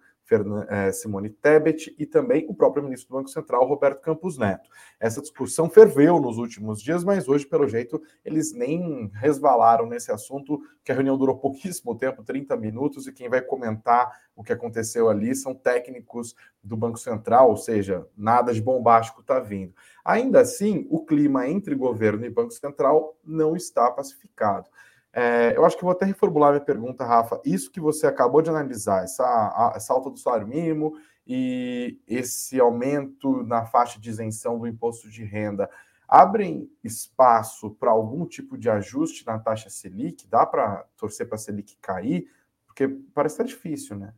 Simone 0.92 1.30
Tebet 1.30 1.94
e 1.98 2.06
também 2.06 2.46
o 2.48 2.54
próprio 2.54 2.82
ministro 2.82 3.08
do 3.08 3.16
Banco 3.18 3.28
Central, 3.28 3.66
Roberto 3.66 4.00
Campos 4.00 4.38
Neto. 4.38 4.68
Essa 4.98 5.20
discussão 5.20 5.68
ferveu 5.68 6.20
nos 6.20 6.38
últimos 6.38 6.80
dias, 6.80 7.04
mas 7.04 7.28
hoje, 7.28 7.46
pelo 7.46 7.68
jeito, 7.68 8.00
eles 8.24 8.52
nem 8.52 9.10
resvalaram 9.14 9.86
nesse 9.86 10.10
assunto, 10.10 10.60
que 10.82 10.90
a 10.90 10.94
reunião 10.94 11.18
durou 11.18 11.36
pouquíssimo 11.38 11.94
tempo 11.96 12.22
30 12.22 12.56
minutos 12.56 13.06
e 13.06 13.12
quem 13.12 13.28
vai 13.28 13.42
comentar 13.42 14.10
o 14.34 14.42
que 14.42 14.52
aconteceu 14.52 15.08
ali 15.08 15.34
são 15.34 15.54
técnicos 15.54 16.34
do 16.62 16.76
Banco 16.76 16.98
Central, 16.98 17.50
ou 17.50 17.56
seja, 17.56 18.06
nada 18.16 18.52
de 18.52 18.60
bombástico 18.60 19.20
está 19.20 19.38
vindo. 19.38 19.74
Ainda 20.04 20.40
assim, 20.40 20.86
o 20.90 21.04
clima 21.04 21.48
entre 21.48 21.74
governo 21.74 22.24
e 22.24 22.30
Banco 22.30 22.52
Central 22.52 23.16
não 23.24 23.54
está 23.54 23.90
pacificado. 23.90 24.68
É, 25.16 25.56
eu 25.56 25.64
acho 25.64 25.76
que 25.76 25.84
vou 25.84 25.92
até 25.92 26.04
reformular 26.04 26.50
minha 26.50 26.64
pergunta, 26.64 27.04
Rafa. 27.04 27.40
Isso 27.44 27.70
que 27.70 27.78
você 27.78 28.04
acabou 28.04 28.42
de 28.42 28.50
analisar, 28.50 29.04
essa, 29.04 29.72
essa 29.76 29.92
alta 29.92 30.10
do 30.10 30.18
salário 30.18 30.48
mínimo 30.48 30.98
e 31.24 32.00
esse 32.06 32.58
aumento 32.58 33.44
na 33.44 33.64
faixa 33.64 34.00
de 34.00 34.10
isenção 34.10 34.58
do 34.58 34.66
imposto 34.66 35.08
de 35.08 35.22
renda 35.22 35.70
abrem 36.08 36.68
espaço 36.82 37.70
para 37.70 37.90
algum 37.90 38.26
tipo 38.26 38.58
de 38.58 38.68
ajuste 38.68 39.24
na 39.24 39.38
taxa 39.38 39.70
Selic? 39.70 40.26
Dá 40.26 40.44
para 40.44 40.84
torcer 40.96 41.28
para 41.28 41.36
a 41.36 41.38
Selic 41.38 41.76
cair? 41.80 42.28
Porque 42.66 42.88
parece 43.14 43.34
estar 43.34 43.44
difícil, 43.44 43.96
né? 43.96 44.12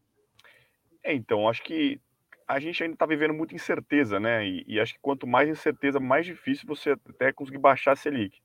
É, 1.05 1.15
então, 1.15 1.47
acho 1.47 1.63
que 1.63 2.01
a 2.49 2.59
gente 2.59 2.83
ainda 2.83 2.95
está 2.95 3.05
vivendo 3.05 3.35
muita 3.35 3.55
incerteza, 3.55 4.19
né? 4.19 4.47
E, 4.47 4.65
e, 4.67 4.81
acho 4.81 4.95
que 4.95 5.01
quanto 5.01 5.27
mais 5.27 5.49
incerteza, 5.49 6.01
mais 6.01 6.25
difícil 6.25 6.67
você 6.67 6.91
até 6.91 7.33
conseguir 7.33 7.59
baixar 7.59 7.93
a 7.93 7.97
Selic. 7.97 8.41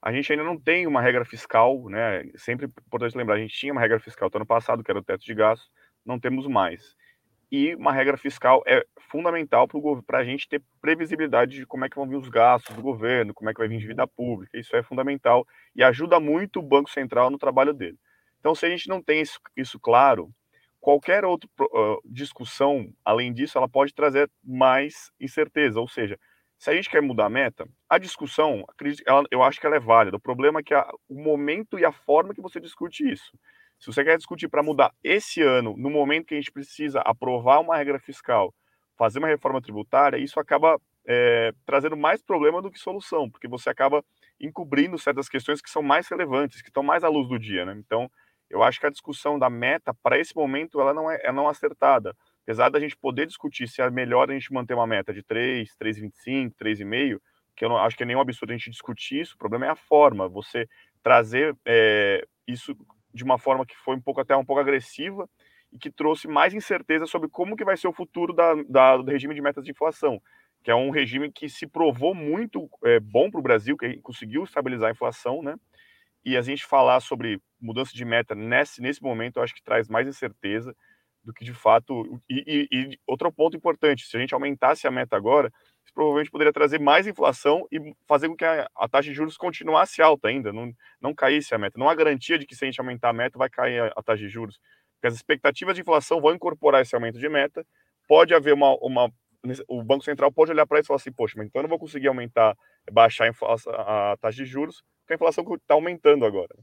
A 0.00 0.12
gente 0.12 0.32
ainda 0.32 0.44
não 0.44 0.58
tem 0.58 0.86
uma 0.86 1.00
regra 1.00 1.24
fiscal, 1.24 1.88
né? 1.88 2.24
Sempre 2.36 2.66
importante 2.66 3.16
lembrar, 3.16 3.34
a 3.34 3.38
gente 3.38 3.54
tinha 3.54 3.72
uma 3.72 3.80
regra 3.80 3.98
fiscal 3.98 4.30
do 4.30 4.36
ano 4.36 4.46
passado, 4.46 4.82
que 4.82 4.90
era 4.90 5.00
o 5.00 5.04
teto 5.04 5.24
de 5.24 5.34
gastos, 5.34 5.70
não 6.06 6.18
temos 6.18 6.46
mais. 6.46 6.96
E 7.50 7.74
uma 7.74 7.92
regra 7.92 8.16
fiscal 8.16 8.62
é 8.66 8.84
fundamental 9.10 9.66
para 10.06 10.18
a 10.18 10.24
gente 10.24 10.46
ter 10.48 10.62
previsibilidade 10.80 11.56
de 11.56 11.66
como 11.66 11.84
é 11.84 11.88
que 11.88 11.96
vão 11.96 12.06
vir 12.06 12.16
os 12.16 12.28
gastos 12.28 12.76
do 12.76 12.82
governo, 12.82 13.32
como 13.32 13.48
é 13.48 13.54
que 13.54 13.58
vai 13.58 13.68
vir 13.68 13.78
dívida 13.78 14.06
pública. 14.06 14.58
Isso 14.58 14.76
é 14.76 14.82
fundamental 14.82 15.46
e 15.74 15.82
ajuda 15.82 16.20
muito 16.20 16.58
o 16.60 16.62
Banco 16.62 16.90
Central 16.90 17.30
no 17.30 17.38
trabalho 17.38 17.72
dele. 17.72 17.98
Então, 18.38 18.54
se 18.54 18.66
a 18.66 18.68
gente 18.68 18.86
não 18.88 19.02
tem 19.02 19.22
isso, 19.22 19.40
isso 19.56 19.80
claro, 19.80 20.30
qualquer 20.78 21.24
outra 21.24 21.48
uh, 21.60 22.00
discussão, 22.04 22.92
além 23.04 23.32
disso, 23.32 23.56
ela 23.56 23.68
pode 23.68 23.94
trazer 23.94 24.30
mais 24.44 25.10
incerteza. 25.18 25.80
Ou 25.80 25.88
seja, 25.88 26.18
se 26.58 26.70
a 26.70 26.74
gente 26.74 26.90
quer 26.90 27.00
mudar 27.00 27.26
a 27.26 27.30
meta, 27.30 27.68
a 27.88 27.98
discussão, 27.98 28.64
ela, 29.06 29.24
eu 29.30 29.42
acho 29.42 29.60
que 29.60 29.66
ela 29.66 29.76
é 29.76 29.80
válida. 29.80 30.16
O 30.16 30.20
problema 30.20 30.60
é 30.60 30.62
que 30.62 30.74
a, 30.74 30.88
o 31.08 31.14
momento 31.14 31.78
e 31.78 31.84
a 31.84 31.92
forma 31.92 32.34
que 32.34 32.42
você 32.42 32.60
discute 32.60 33.08
isso. 33.08 33.38
Se 33.78 33.86
você 33.86 34.02
quer 34.02 34.16
discutir 34.16 34.48
para 34.48 34.62
mudar 34.62 34.92
esse 35.02 35.40
ano, 35.40 35.76
no 35.76 35.88
momento 35.88 36.26
que 36.26 36.34
a 36.34 36.38
gente 36.38 36.50
precisa 36.50 37.00
aprovar 37.02 37.60
uma 37.60 37.76
regra 37.76 38.00
fiscal, 38.00 38.52
fazer 38.96 39.20
uma 39.20 39.28
reforma 39.28 39.62
tributária, 39.62 40.18
isso 40.18 40.40
acaba 40.40 40.80
é, 41.06 41.52
trazendo 41.64 41.96
mais 41.96 42.20
problema 42.20 42.60
do 42.60 42.72
que 42.72 42.78
solução, 42.78 43.30
porque 43.30 43.46
você 43.46 43.70
acaba 43.70 44.04
encobrindo 44.40 44.98
certas 44.98 45.28
questões 45.28 45.62
que 45.62 45.70
são 45.70 45.82
mais 45.82 46.08
relevantes, 46.08 46.60
que 46.60 46.70
estão 46.70 46.82
mais 46.82 47.04
à 47.04 47.08
luz 47.08 47.28
do 47.28 47.38
dia. 47.38 47.64
Né? 47.64 47.74
Então, 47.78 48.10
eu 48.50 48.64
acho 48.64 48.80
que 48.80 48.86
a 48.86 48.90
discussão 48.90 49.38
da 49.38 49.48
meta, 49.48 49.94
para 50.02 50.18
esse 50.18 50.34
momento, 50.34 50.80
ela 50.80 50.92
não 50.92 51.08
é, 51.08 51.20
é 51.22 51.30
não 51.30 51.48
acertada. 51.48 52.16
Apesar 52.48 52.70
da 52.70 52.80
gente 52.80 52.96
poder 52.96 53.26
discutir 53.26 53.68
se 53.68 53.82
é 53.82 53.90
melhor 53.90 54.30
a 54.30 54.32
gente 54.32 54.50
manter 54.50 54.72
uma 54.72 54.86
meta 54.86 55.12
de 55.12 55.22
3, 55.22 55.68
3,25, 55.76 56.54
3,5, 56.58 57.20
que 57.54 57.62
eu 57.62 57.68
não 57.68 57.76
acho 57.76 57.94
que 57.94 58.02
é 58.02 58.06
nenhum 58.06 58.22
absurdo 58.22 58.52
a 58.52 58.56
gente 58.56 58.70
discutir 58.70 59.20
isso, 59.20 59.34
o 59.34 59.38
problema 59.38 59.66
é 59.66 59.68
a 59.68 59.76
forma, 59.76 60.26
você 60.26 60.66
trazer 61.02 61.54
é, 61.66 62.26
isso 62.46 62.74
de 63.12 63.22
uma 63.22 63.36
forma 63.36 63.66
que 63.66 63.76
foi 63.76 63.96
um 63.96 64.00
pouco 64.00 64.22
até 64.22 64.34
um 64.34 64.46
pouco 64.46 64.62
agressiva 64.62 65.28
e 65.70 65.78
que 65.78 65.90
trouxe 65.90 66.26
mais 66.26 66.54
incerteza 66.54 67.04
sobre 67.04 67.28
como 67.28 67.54
que 67.54 67.66
vai 67.66 67.76
ser 67.76 67.86
o 67.86 67.92
futuro 67.92 68.32
da, 68.32 68.54
da 68.66 68.96
do 68.96 69.10
regime 69.10 69.34
de 69.34 69.42
metas 69.42 69.62
de 69.62 69.72
inflação, 69.72 70.18
que 70.64 70.70
é 70.70 70.74
um 70.74 70.88
regime 70.88 71.30
que 71.30 71.50
se 71.50 71.66
provou 71.66 72.14
muito 72.14 72.66
é, 72.82 72.98
bom 72.98 73.30
para 73.30 73.40
o 73.40 73.42
Brasil, 73.42 73.76
que 73.76 73.98
conseguiu 73.98 74.44
estabilizar 74.44 74.88
a 74.88 74.92
inflação, 74.92 75.42
né? 75.42 75.54
E 76.24 76.34
a 76.34 76.40
gente 76.40 76.64
falar 76.64 77.00
sobre 77.00 77.42
mudança 77.60 77.92
de 77.92 78.06
meta 78.06 78.34
nesse, 78.34 78.80
nesse 78.80 79.02
momento, 79.02 79.36
eu 79.36 79.42
acho 79.42 79.54
que 79.54 79.62
traz 79.62 79.86
mais 79.86 80.08
incerteza 80.08 80.74
do 81.24 81.32
que 81.32 81.44
de 81.44 81.54
fato. 81.54 82.20
E, 82.28 82.68
e, 82.70 82.76
e 82.92 82.98
outro 83.06 83.32
ponto 83.32 83.56
importante: 83.56 84.06
se 84.06 84.16
a 84.16 84.20
gente 84.20 84.34
aumentasse 84.34 84.86
a 84.86 84.90
meta 84.90 85.16
agora, 85.16 85.52
provavelmente 85.98 86.30
poderia 86.30 86.52
trazer 86.52 86.78
mais 86.78 87.08
inflação 87.08 87.66
e 87.72 87.92
fazer 88.06 88.28
com 88.28 88.36
que 88.36 88.44
a, 88.44 88.68
a, 88.76 88.88
taxa 88.88 89.08
de 89.08 89.14
juros 89.14 89.36
continuasse 89.36 90.00
alta 90.00 90.28
ainda, 90.28 90.52
não, 90.52 90.72
não 91.00 91.12
caísse 91.12 91.52
a 91.56 91.58
meta. 91.58 91.76
Não 91.76 91.88
há 91.88 91.94
garantia 91.94 92.38
de 92.38 92.46
que 92.46 92.54
se 92.54 92.64
a 92.64 92.66
gente 92.66 92.80
aumentar 92.80 93.08
a 93.08 93.12
meta 93.12 93.36
vai 93.36 93.50
cair 93.50 93.80
a, 93.80 93.86
a 93.96 94.02
taxa 94.02 94.22
de 94.22 94.28
juros, 94.28 94.60
porque 94.94 95.08
as 95.08 95.14
expectativas 95.14 95.74
de 95.74 95.80
inflação 95.80 96.20
vão 96.20 96.32
incorporar 96.32 96.82
esse 96.82 96.94
aumento 96.94 97.18
de 97.18 97.28
meta. 97.28 97.66
Pode 98.06 98.32
haver 98.32 98.54
uma, 98.54 98.76
uma 98.80 99.12
o 99.66 99.82
Banco 99.82 100.04
Central 100.04 100.30
pode 100.30 100.52
olhar 100.52 100.66
para 100.66 100.78
isso 100.78 100.86
e 100.86 100.88
falar 100.88 100.98
assim, 100.98 101.12
poxa, 101.12 101.34
mas 101.36 101.48
então 101.48 101.60
eu 101.60 101.64
não 101.64 101.68
vou 101.68 101.80
conseguir 101.80 102.06
aumentar, 102.06 102.56
baixar 102.92 103.28
a, 103.28 104.12
a 104.12 104.16
taxa 104.18 104.36
de 104.36 104.44
juros, 104.44 104.84
porque 105.00 105.14
a 105.14 105.16
inflação 105.16 105.44
está 105.52 105.74
aumentando 105.74 106.24
agora. 106.24 106.54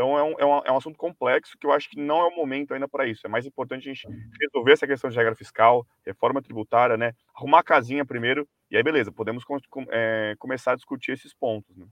Então 0.00 0.18
é 0.18 0.22
um, 0.22 0.34
é, 0.38 0.46
um, 0.46 0.62
é 0.64 0.72
um 0.72 0.78
assunto 0.78 0.96
complexo 0.96 1.58
que 1.60 1.66
eu 1.66 1.72
acho 1.72 1.90
que 1.90 2.00
não 2.00 2.22
é 2.22 2.24
o 2.26 2.34
momento 2.34 2.72
ainda 2.72 2.88
para 2.88 3.06
isso. 3.06 3.26
É 3.26 3.28
mais 3.28 3.44
importante 3.44 3.86
a 3.86 3.92
gente 3.92 4.08
resolver 4.40 4.72
essa 4.72 4.86
questão 4.86 5.10
de 5.10 5.16
regra 5.16 5.36
fiscal, 5.36 5.86
reforma 6.06 6.40
tributária, 6.40 6.96
né? 6.96 7.12
Arrumar 7.36 7.58
a 7.58 7.62
casinha 7.62 8.02
primeiro, 8.02 8.48
e 8.70 8.78
aí 8.78 8.82
beleza, 8.82 9.12
podemos 9.12 9.44
com, 9.44 9.58
é, 9.90 10.34
começar 10.38 10.72
a 10.72 10.74
discutir 10.74 11.12
esses 11.12 11.34
pontos. 11.34 11.76
Né? 11.76 11.84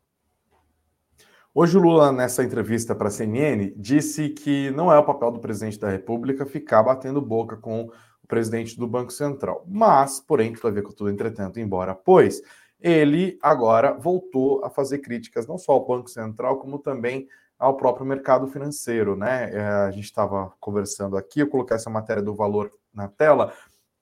Hoje 1.55 1.77
o 1.77 1.83
Lula, 1.83 2.11
nessa 2.11 2.43
entrevista 2.43 2.95
para 2.95 3.09
a 3.09 3.11
CNN, 3.11 3.75
disse 3.77 4.31
que 4.31 4.71
não 4.71 4.91
é 4.91 4.99
o 4.99 5.05
papel 5.05 5.31
do 5.31 5.39
presidente 5.39 5.79
da 5.79 5.91
República 5.91 6.47
ficar 6.47 6.83
batendo 6.83 7.21
boca 7.21 7.59
com 7.59 7.91
o 8.23 8.27
presidente 8.27 8.75
do 8.79 8.89
Banco 8.89 9.13
Central. 9.13 9.67
Mas, 9.69 10.19
porém, 10.19 10.55
ver 10.55 10.83
com 10.83 10.93
tudo 10.93 11.11
entretanto, 11.11 11.61
embora 11.61 11.95
pois, 11.95 12.41
ele 12.81 13.39
agora 13.43 13.93
voltou 13.93 14.65
a 14.65 14.71
fazer 14.71 15.01
críticas 15.01 15.47
não 15.47 15.59
só 15.59 15.73
ao 15.73 15.87
Banco 15.87 16.09
Central, 16.09 16.59
como 16.59 16.79
também 16.79 17.29
ao 17.59 17.77
próprio 17.77 18.07
mercado 18.07 18.47
financeiro, 18.47 19.17
né? 19.17 19.51
É, 19.53 19.61
a 19.61 19.91
gente 19.91 20.05
estava 20.05 20.53
conversando 20.61 21.17
aqui, 21.17 21.41
eu 21.41 21.49
coloquei 21.49 21.75
essa 21.75 21.91
matéria 21.91 22.23
do 22.23 22.35
valor 22.35 22.73
na 22.95 23.09
tela, 23.09 23.53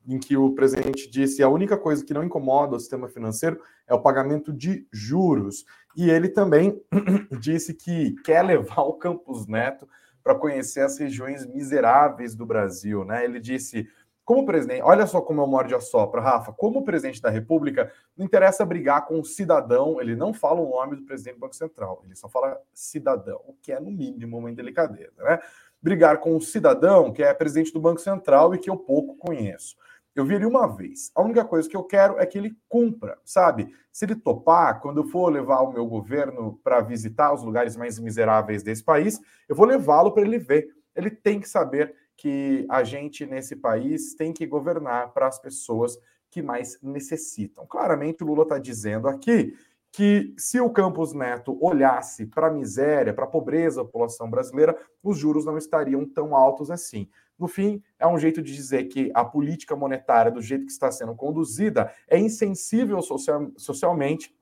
em 0.06 0.18
que 0.18 0.36
o 0.36 0.54
presidente 0.54 1.10
disse 1.10 1.42
a 1.42 1.48
única 1.48 1.76
coisa 1.76 2.04
que 2.04 2.14
não 2.14 2.22
incomoda 2.22 2.76
o 2.76 2.80
sistema 2.80 3.08
financeiro 3.08 3.60
é 3.86 3.94
o 3.94 4.00
pagamento 4.00 4.52
de 4.52 4.86
juros. 4.92 5.64
E 5.96 6.10
ele 6.10 6.28
também 6.28 6.80
disse 7.40 7.75
que 7.75 8.14
quer 8.22 8.42
levar 8.42 8.82
o 8.82 8.94
Campos 8.94 9.46
Neto 9.46 9.88
para 10.22 10.34
conhecer 10.34 10.80
as 10.80 10.98
regiões 10.98 11.46
miseráveis 11.46 12.34
do 12.34 12.44
Brasil, 12.44 13.04
né? 13.04 13.25
Ele 13.25 13.40
disse 13.40 13.88
como 14.26 14.45
presidente, 14.45 14.83
olha 14.83 15.06
só 15.06 15.21
como 15.21 15.45
o 15.45 15.47
morde 15.47 15.73
a 15.73 15.78
sopra, 15.78 16.21
Rafa. 16.21 16.52
Como 16.52 16.83
presidente 16.83 17.23
da 17.23 17.30
República, 17.30 17.92
não 18.16 18.26
interessa 18.26 18.66
brigar 18.66 19.06
com 19.06 19.21
o 19.21 19.25
cidadão, 19.25 20.00
ele 20.00 20.16
não 20.16 20.35
fala 20.35 20.61
o 20.61 20.68
nome 20.68 20.97
do 20.97 21.04
presidente 21.04 21.37
do 21.37 21.40
Banco 21.40 21.54
Central, 21.54 22.02
ele 22.04 22.16
só 22.16 22.28
fala 22.28 22.61
cidadão, 22.75 23.40
o 23.47 23.54
que 23.54 23.71
é, 23.71 23.78
no 23.78 23.88
mínimo, 23.88 24.37
uma 24.37 24.50
indelicadeza, 24.50 25.23
né? 25.23 25.38
Brigar 25.80 26.18
com 26.18 26.37
o 26.37 26.40
cidadão, 26.40 27.12
que 27.12 27.23
é 27.23 27.33
presidente 27.33 27.73
do 27.73 27.78
Banco 27.78 28.00
Central 28.00 28.52
e 28.52 28.59
que 28.59 28.68
eu 28.68 28.76
pouco 28.76 29.16
conheço. 29.16 29.76
Eu 30.12 30.25
vi 30.25 30.35
ele 30.35 30.47
uma 30.47 30.66
vez. 30.66 31.12
A 31.14 31.23
única 31.23 31.45
coisa 31.45 31.68
que 31.68 31.76
eu 31.76 31.85
quero 31.85 32.18
é 32.18 32.26
que 32.26 32.37
ele 32.37 32.56
cumpra, 32.68 33.16
sabe? 33.25 33.73
Se 33.92 34.06
ele 34.06 34.16
topar, 34.16 34.80
quando 34.80 35.02
eu 35.02 35.04
for 35.04 35.30
levar 35.30 35.61
o 35.61 35.73
meu 35.73 35.87
governo 35.87 36.59
para 36.64 36.80
visitar 36.80 37.33
os 37.33 37.45
lugares 37.45 37.76
mais 37.76 37.97
miseráveis 38.00 38.64
desse 38.64 38.83
país, 38.83 39.21
eu 39.49 39.54
vou 39.54 39.66
levá-lo 39.66 40.11
para 40.11 40.23
ele 40.23 40.38
ver. 40.38 40.75
Ele 40.97 41.11
tem 41.11 41.38
que 41.38 41.49
saber 41.49 41.95
que 42.16 42.66
a 42.68 42.82
gente 42.82 43.26
nesse 43.26 43.56
país 43.56 44.14
tem 44.14 44.32
que 44.32 44.46
governar 44.46 45.12
para 45.12 45.26
as 45.26 45.38
pessoas 45.38 45.99
que 46.30 46.42
mais 46.42 46.78
necessitam. 46.82 47.66
Claramente, 47.66 48.23
o 48.23 48.26
Lula 48.26 48.42
está 48.42 48.58
dizendo 48.58 49.08
aqui 49.08 49.54
que 49.92 50.35
se 50.37 50.61
o 50.61 50.68
Campos 50.68 51.14
Neto 51.14 51.56
olhasse 51.58 52.26
para 52.26 52.49
a 52.49 52.50
miséria, 52.50 53.14
para 53.14 53.25
a 53.25 53.28
pobreza 53.28 53.76
da 53.76 53.85
população 53.85 54.28
brasileira, 54.28 54.76
os 55.02 55.16
juros 55.16 55.46
não 55.46 55.56
estariam 55.56 56.04
tão 56.04 56.37
altos 56.37 56.70
assim. 56.70 57.08
No 57.38 57.49
fim, 57.49 57.82
é 57.99 58.06
um 58.06 58.18
jeito 58.18 58.42
de 58.42 58.54
dizer 58.54 58.85
que 58.85 59.11
a 59.14 59.25
política 59.25 59.76
monetária, 59.76 60.30
do 60.30 60.42
jeito 60.42 60.66
que 60.66 60.73
está 60.73 60.90
sendo 60.90 61.14
conduzida, 61.14 61.92
é 62.08 62.18
insensível 62.18 63.00
social, 63.00 63.50
socialmente 63.56 64.35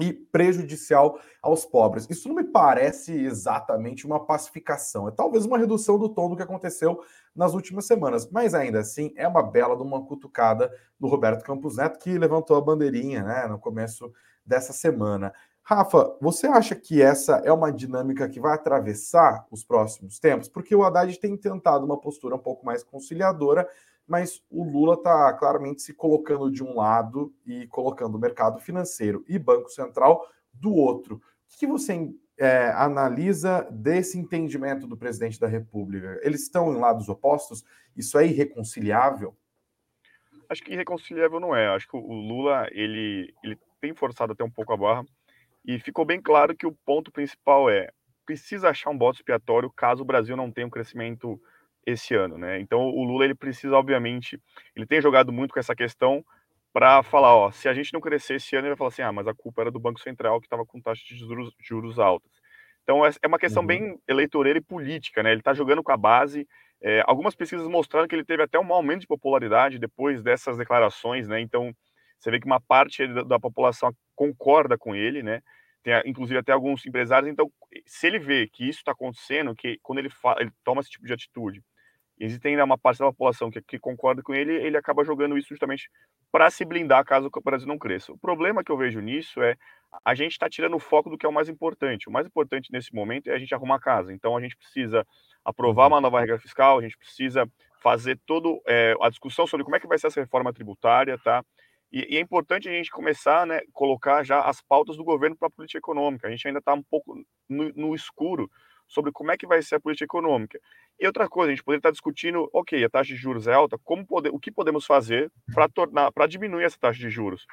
e 0.00 0.12
prejudicial 0.12 1.18
aos 1.42 1.64
pobres. 1.64 2.06
Isso 2.08 2.28
não 2.28 2.34
me 2.34 2.44
parece 2.44 3.12
exatamente 3.12 4.06
uma 4.06 4.24
pacificação, 4.24 5.08
é 5.08 5.10
talvez 5.10 5.44
uma 5.44 5.58
redução 5.58 5.98
do 5.98 6.08
tom 6.08 6.30
do 6.30 6.36
que 6.36 6.42
aconteceu 6.42 7.02
nas 7.34 7.54
últimas 7.54 7.86
semanas, 7.86 8.30
mas 8.30 8.54
ainda 8.54 8.80
assim 8.80 9.12
é 9.16 9.26
uma 9.26 9.42
bela 9.42 9.76
de 9.76 9.82
uma 9.82 10.04
cutucada 10.04 10.72
do 10.98 11.06
Roberto 11.06 11.44
Campos 11.44 11.76
Neto 11.76 11.98
que 11.98 12.18
levantou 12.18 12.56
a 12.56 12.60
bandeirinha, 12.60 13.22
né, 13.22 13.46
no 13.46 13.58
começo 13.58 14.12
dessa 14.44 14.72
semana. 14.72 15.32
Rafa, 15.62 16.16
você 16.20 16.48
acha 16.48 16.74
que 16.74 17.00
essa 17.00 17.36
é 17.44 17.52
uma 17.52 17.72
dinâmica 17.72 18.28
que 18.28 18.40
vai 18.40 18.54
atravessar 18.54 19.46
os 19.50 19.62
próximos 19.62 20.18
tempos? 20.18 20.48
Porque 20.48 20.74
o 20.74 20.82
Haddad 20.82 21.16
tem 21.20 21.36
tentado 21.36 21.84
uma 21.84 22.00
postura 22.00 22.34
um 22.34 22.40
pouco 22.40 22.66
mais 22.66 22.82
conciliadora, 22.82 23.68
mas 24.10 24.42
o 24.50 24.64
Lula 24.64 24.94
está 24.94 25.32
claramente 25.34 25.82
se 25.82 25.94
colocando 25.94 26.50
de 26.50 26.64
um 26.64 26.74
lado 26.74 27.32
e 27.46 27.68
colocando 27.68 28.16
o 28.16 28.18
mercado 28.18 28.58
financeiro 28.58 29.24
e 29.28 29.38
Banco 29.38 29.68
Central 29.68 30.26
do 30.52 30.74
outro. 30.74 31.22
O 31.54 31.56
que 31.56 31.64
você 31.64 32.12
é, 32.36 32.72
analisa 32.72 33.68
desse 33.70 34.18
entendimento 34.18 34.84
do 34.88 34.96
presidente 34.96 35.38
da 35.38 35.46
República? 35.46 36.18
Eles 36.24 36.42
estão 36.42 36.74
em 36.74 36.80
lados 36.80 37.08
opostos? 37.08 37.64
Isso 37.96 38.18
é 38.18 38.26
irreconciliável? 38.26 39.36
Acho 40.48 40.64
que 40.64 40.72
irreconciliável 40.72 41.38
não 41.38 41.54
é. 41.54 41.68
Acho 41.68 41.86
que 41.86 41.96
o 41.96 42.12
Lula 42.12 42.66
ele, 42.72 43.32
ele 43.44 43.56
tem 43.80 43.94
forçado 43.94 44.32
até 44.32 44.42
um 44.42 44.50
pouco 44.50 44.72
a 44.72 44.76
barra 44.76 45.04
e 45.64 45.78
ficou 45.78 46.04
bem 46.04 46.20
claro 46.20 46.56
que 46.56 46.66
o 46.66 46.76
ponto 46.84 47.12
principal 47.12 47.70
é 47.70 47.90
precisa 48.26 48.70
achar 48.70 48.90
um 48.90 48.98
bode 48.98 49.18
expiatório 49.18 49.70
caso 49.70 50.02
o 50.02 50.06
Brasil 50.06 50.36
não 50.36 50.50
tenha 50.50 50.66
um 50.66 50.70
crescimento 50.70 51.40
esse 51.86 52.14
ano, 52.14 52.38
né? 52.38 52.60
Então 52.60 52.80
o 52.80 53.04
Lula 53.04 53.24
ele 53.24 53.34
precisa, 53.34 53.76
obviamente, 53.76 54.40
ele 54.76 54.86
tem 54.86 55.00
jogado 55.00 55.32
muito 55.32 55.52
com 55.52 55.60
essa 55.60 55.74
questão 55.74 56.24
para 56.72 57.02
falar, 57.02 57.34
ó, 57.34 57.50
se 57.50 57.68
a 57.68 57.74
gente 57.74 57.92
não 57.92 58.00
crescer 58.00 58.36
esse 58.36 58.54
ano, 58.56 58.66
ele 58.66 58.70
vai 58.74 58.78
falar 58.78 58.88
assim, 58.88 59.02
ah, 59.02 59.12
mas 59.12 59.26
a 59.26 59.34
culpa 59.34 59.62
era 59.62 59.70
do 59.70 59.80
Banco 59.80 60.00
Central 60.00 60.40
que 60.40 60.46
estava 60.46 60.64
com 60.66 60.80
taxa 60.80 61.02
de 61.06 61.16
juros, 61.16 61.52
juros 61.60 61.98
altas. 61.98 62.30
Então 62.82 63.04
é, 63.04 63.10
é 63.22 63.26
uma 63.28 63.38
questão 63.38 63.62
uhum. 63.62 63.66
bem 63.66 63.98
eleitoreira 64.08 64.58
e 64.58 64.62
política, 64.62 65.22
né? 65.22 65.30
Ele 65.32 65.40
está 65.40 65.54
jogando 65.54 65.82
com 65.82 65.92
a 65.92 65.96
base, 65.96 66.46
É, 66.82 67.02
algumas 67.06 67.34
pesquisas 67.36 67.66
mostraram 67.68 68.08
que 68.08 68.14
ele 68.14 68.24
teve 68.24 68.42
até 68.42 68.58
um 68.58 68.72
aumento 68.72 69.02
de 69.02 69.06
popularidade 69.06 69.78
depois 69.78 70.22
dessas 70.22 70.56
declarações, 70.56 71.28
né? 71.28 71.38
Então, 71.40 71.72
você 72.18 72.30
vê 72.30 72.40
que 72.40 72.46
uma 72.46 72.60
parte 72.60 73.06
da, 73.06 73.22
da 73.22 73.38
população 73.38 73.92
concorda 74.16 74.78
com 74.78 74.94
ele, 74.94 75.22
né? 75.22 75.42
Tem, 75.82 75.94
inclusive 76.04 76.38
até 76.38 76.52
alguns 76.52 76.84
empresários. 76.84 77.30
Então, 77.30 77.50
se 77.86 78.06
ele 78.06 78.18
vê 78.18 78.46
que 78.46 78.68
isso 78.68 78.80
está 78.80 78.92
acontecendo, 78.92 79.54
que 79.54 79.78
quando 79.82 79.98
ele, 79.98 80.10
fala, 80.10 80.40
ele 80.40 80.52
toma 80.64 80.80
esse 80.80 80.90
tipo 80.90 81.06
de 81.06 81.12
atitude, 81.12 81.62
existe 82.18 82.46
ainda 82.46 82.64
uma 82.64 82.76
parte 82.76 82.98
da 82.98 83.06
população 83.06 83.50
que, 83.50 83.62
que 83.62 83.78
concorda 83.78 84.22
com 84.22 84.34
ele, 84.34 84.52
ele 84.52 84.76
acaba 84.76 85.02
jogando 85.02 85.38
isso 85.38 85.48
justamente 85.48 85.90
para 86.30 86.50
se 86.50 86.64
blindar 86.64 87.04
caso 87.04 87.30
o 87.34 87.40
Brasil 87.40 87.66
não 87.66 87.78
cresça. 87.78 88.12
O 88.12 88.18
problema 88.18 88.62
que 88.62 88.70
eu 88.70 88.76
vejo 88.76 89.00
nisso 89.00 89.42
é 89.42 89.56
a 90.04 90.14
gente 90.14 90.32
está 90.32 90.48
tirando 90.48 90.76
o 90.76 90.78
foco 90.78 91.10
do 91.10 91.18
que 91.18 91.26
é 91.26 91.28
o 91.28 91.32
mais 91.32 91.48
importante. 91.48 92.08
O 92.08 92.12
mais 92.12 92.26
importante 92.26 92.70
nesse 92.70 92.94
momento 92.94 93.28
é 93.28 93.34
a 93.34 93.38
gente 93.38 93.54
arrumar 93.54 93.76
a 93.76 93.80
casa. 93.80 94.12
Então 94.12 94.36
a 94.36 94.40
gente 94.40 94.56
precisa 94.56 95.04
aprovar 95.44 95.84
uhum. 95.84 95.94
uma 95.94 96.00
nova 96.00 96.20
regra 96.20 96.38
fiscal, 96.38 96.78
a 96.78 96.82
gente 96.82 96.96
precisa 96.96 97.50
fazer 97.82 98.20
toda 98.26 98.48
é, 98.68 98.94
a 99.00 99.08
discussão 99.08 99.46
sobre 99.46 99.64
como 99.64 99.74
é 99.76 99.80
que 99.80 99.86
vai 99.86 99.98
ser 99.98 100.08
essa 100.08 100.20
reforma 100.20 100.52
tributária, 100.52 101.18
tá? 101.18 101.42
E, 101.92 102.14
e 102.14 102.16
é 102.16 102.20
importante 102.20 102.68
a 102.68 102.72
gente 102.72 102.90
começar, 102.90 103.46
né, 103.46 103.60
colocar 103.72 104.22
já 104.22 104.40
as 104.42 104.60
pautas 104.60 104.96
do 104.96 105.04
governo 105.04 105.36
para 105.36 105.48
a 105.48 105.50
política 105.50 105.78
econômica. 105.78 106.28
A 106.28 106.30
gente 106.30 106.46
ainda 106.46 106.60
está 106.60 106.72
um 106.74 106.82
pouco 106.82 107.14
no, 107.48 107.68
no 107.70 107.94
escuro 107.94 108.50
sobre 108.86 109.12
como 109.12 109.30
é 109.30 109.36
que 109.36 109.46
vai 109.46 109.62
ser 109.62 109.76
a 109.76 109.80
política 109.80 110.04
econômica. 110.04 110.60
E 110.98 111.06
outra 111.06 111.28
coisa, 111.28 111.50
a 111.50 111.54
gente 111.54 111.64
poderia 111.64 111.78
estar 111.78 111.90
discutindo, 111.90 112.50
ok, 112.52 112.84
a 112.84 112.90
taxa 112.90 113.14
de 113.14 113.16
juros 113.16 113.46
é 113.46 113.54
alta, 113.54 113.78
como 113.84 114.06
pode, 114.06 114.28
o 114.28 114.38
que 114.38 114.50
podemos 114.50 114.84
fazer 114.84 115.30
para 115.54 115.68
tornar, 115.68 116.12
para 116.12 116.26
diminuir 116.26 116.64
essa 116.64 116.78
taxa 116.78 116.98
de 116.98 117.08
juros? 117.08 117.46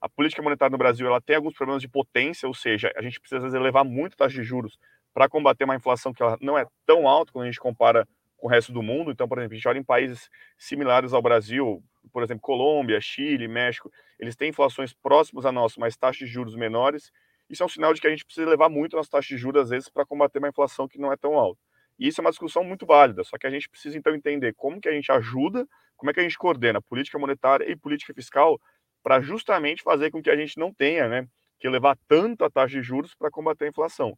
A 0.00 0.08
política 0.08 0.42
monetária 0.42 0.70
no 0.70 0.78
Brasil 0.78 1.06
ela 1.06 1.20
tem 1.20 1.36
alguns 1.36 1.54
problemas 1.54 1.82
de 1.82 1.88
potência, 1.88 2.46
ou 2.46 2.54
seja, 2.54 2.92
a 2.96 3.02
gente 3.02 3.20
precisa 3.20 3.56
elevar 3.56 3.84
muito 3.84 4.14
a 4.14 4.16
taxa 4.16 4.36
de 4.36 4.44
juros 4.44 4.78
para 5.12 5.28
combater 5.28 5.64
uma 5.64 5.76
inflação 5.76 6.12
que 6.12 6.22
ela 6.22 6.36
não 6.40 6.58
é 6.58 6.66
tão 6.86 7.08
alta 7.08 7.32
quando 7.32 7.44
a 7.44 7.46
gente 7.46 7.60
compara 7.60 8.06
com 8.44 8.48
o 8.48 8.50
resto 8.50 8.74
do 8.74 8.82
mundo. 8.82 9.10
Então, 9.10 9.26
por 9.26 9.38
exemplo, 9.38 9.54
a 9.54 9.56
gente 9.56 9.68
olha 9.68 9.78
em 9.78 9.82
países 9.82 10.28
similares 10.58 11.14
ao 11.14 11.22
Brasil, 11.22 11.82
por 12.12 12.22
exemplo, 12.22 12.42
Colômbia, 12.42 13.00
Chile, 13.00 13.48
México, 13.48 13.90
eles 14.20 14.36
têm 14.36 14.50
inflações 14.50 14.92
próximas 14.92 15.46
a 15.46 15.50
nossa, 15.50 15.80
mas 15.80 15.96
taxas 15.96 16.28
de 16.28 16.34
juros 16.34 16.54
menores. 16.54 17.10
Isso 17.48 17.62
é 17.62 17.66
um 17.66 17.70
sinal 17.70 17.94
de 17.94 18.02
que 18.02 18.06
a 18.06 18.10
gente 18.10 18.22
precisa 18.22 18.46
levar 18.46 18.68
muito 18.68 18.96
nas 18.96 19.08
taxas 19.08 19.28
de 19.28 19.38
juros, 19.38 19.62
às 19.62 19.70
vezes, 19.70 19.88
para 19.88 20.04
combater 20.04 20.40
uma 20.40 20.48
inflação 20.48 20.86
que 20.86 20.98
não 20.98 21.10
é 21.10 21.16
tão 21.16 21.38
alta. 21.38 21.58
E 21.98 22.06
isso 22.06 22.20
é 22.20 22.22
uma 22.22 22.28
discussão 22.28 22.62
muito 22.62 22.84
válida, 22.84 23.24
só 23.24 23.38
que 23.38 23.46
a 23.46 23.50
gente 23.50 23.66
precisa, 23.66 23.96
então, 23.96 24.14
entender 24.14 24.52
como 24.52 24.78
que 24.78 24.90
a 24.90 24.92
gente 24.92 25.10
ajuda, 25.10 25.66
como 25.96 26.10
é 26.10 26.12
que 26.12 26.20
a 26.20 26.22
gente 26.22 26.36
coordena 26.36 26.82
política 26.82 27.18
monetária 27.18 27.64
e 27.64 27.74
política 27.74 28.12
fiscal 28.12 28.60
para 29.02 29.22
justamente 29.22 29.82
fazer 29.82 30.10
com 30.10 30.22
que 30.22 30.28
a 30.28 30.36
gente 30.36 30.58
não 30.58 30.70
tenha 30.70 31.08
né, 31.08 31.26
que 31.58 31.66
levar 31.66 31.96
tanto 32.06 32.44
a 32.44 32.50
taxa 32.50 32.74
de 32.74 32.82
juros 32.82 33.14
para 33.14 33.30
combater 33.30 33.64
a 33.64 33.68
inflação. 33.68 34.14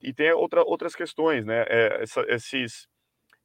E 0.00 0.12
tem 0.12 0.32
outra, 0.32 0.64
outras 0.64 0.96
questões, 0.96 1.44
né? 1.44 1.64
É, 1.68 2.02
essa, 2.02 2.24
esses, 2.28 2.88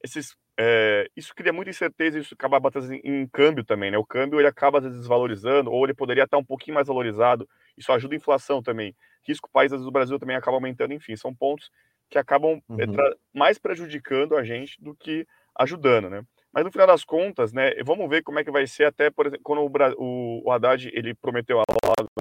esses, 0.03 0.35
é, 0.59 1.07
isso 1.15 1.33
cria 1.33 1.53
muita 1.53 1.71
incerteza, 1.71 2.19
isso 2.19 2.33
acaba 2.33 2.59
batendo 2.59 2.93
em, 2.93 3.01
em, 3.03 3.27
câmbio 3.27 3.63
também, 3.63 3.89
né? 3.89 3.97
O 3.97 4.05
câmbio 4.05 4.39
ele 4.39 4.47
acaba 4.47 4.81
desvalorizando, 4.81 5.71
ou 5.71 5.85
ele 5.85 5.93
poderia 5.93 6.23
estar 6.23 6.37
um 6.37 6.43
pouquinho 6.43 6.75
mais 6.75 6.87
valorizado. 6.87 7.47
Isso 7.77 7.91
ajuda 7.91 8.13
a 8.13 8.17
inflação 8.17 8.61
também 8.61 8.95
risco 9.25 9.49
países 9.51 9.81
do 9.81 9.91
Brasil 9.91 10.19
também 10.19 10.35
acaba 10.35 10.57
aumentando, 10.57 10.93
enfim, 10.93 11.15
são 11.15 11.33
pontos 11.33 11.71
que 12.09 12.17
acabam 12.17 12.61
uhum. 12.69 12.77
mais 13.33 13.57
prejudicando 13.57 14.35
a 14.35 14.43
gente 14.43 14.79
do 14.81 14.95
que 14.95 15.25
ajudando, 15.57 16.09
né? 16.09 16.23
Mas 16.51 16.63
no 16.63 16.71
final 16.71 16.85
das 16.85 17.03
contas, 17.03 17.51
né, 17.51 17.73
vamos 17.83 18.07
ver 18.07 18.21
como 18.21 18.37
é 18.37 18.43
que 18.43 18.51
vai 18.51 18.67
ser 18.67 18.85
até, 18.85 19.09
por 19.09 19.25
exemplo, 19.25 19.43
quando 19.43 19.61
o, 19.61 19.71
o, 19.97 20.43
o 20.45 20.51
Haddad 20.51 20.87
ele 20.93 21.15
prometeu 21.15 21.59
a 21.59 21.63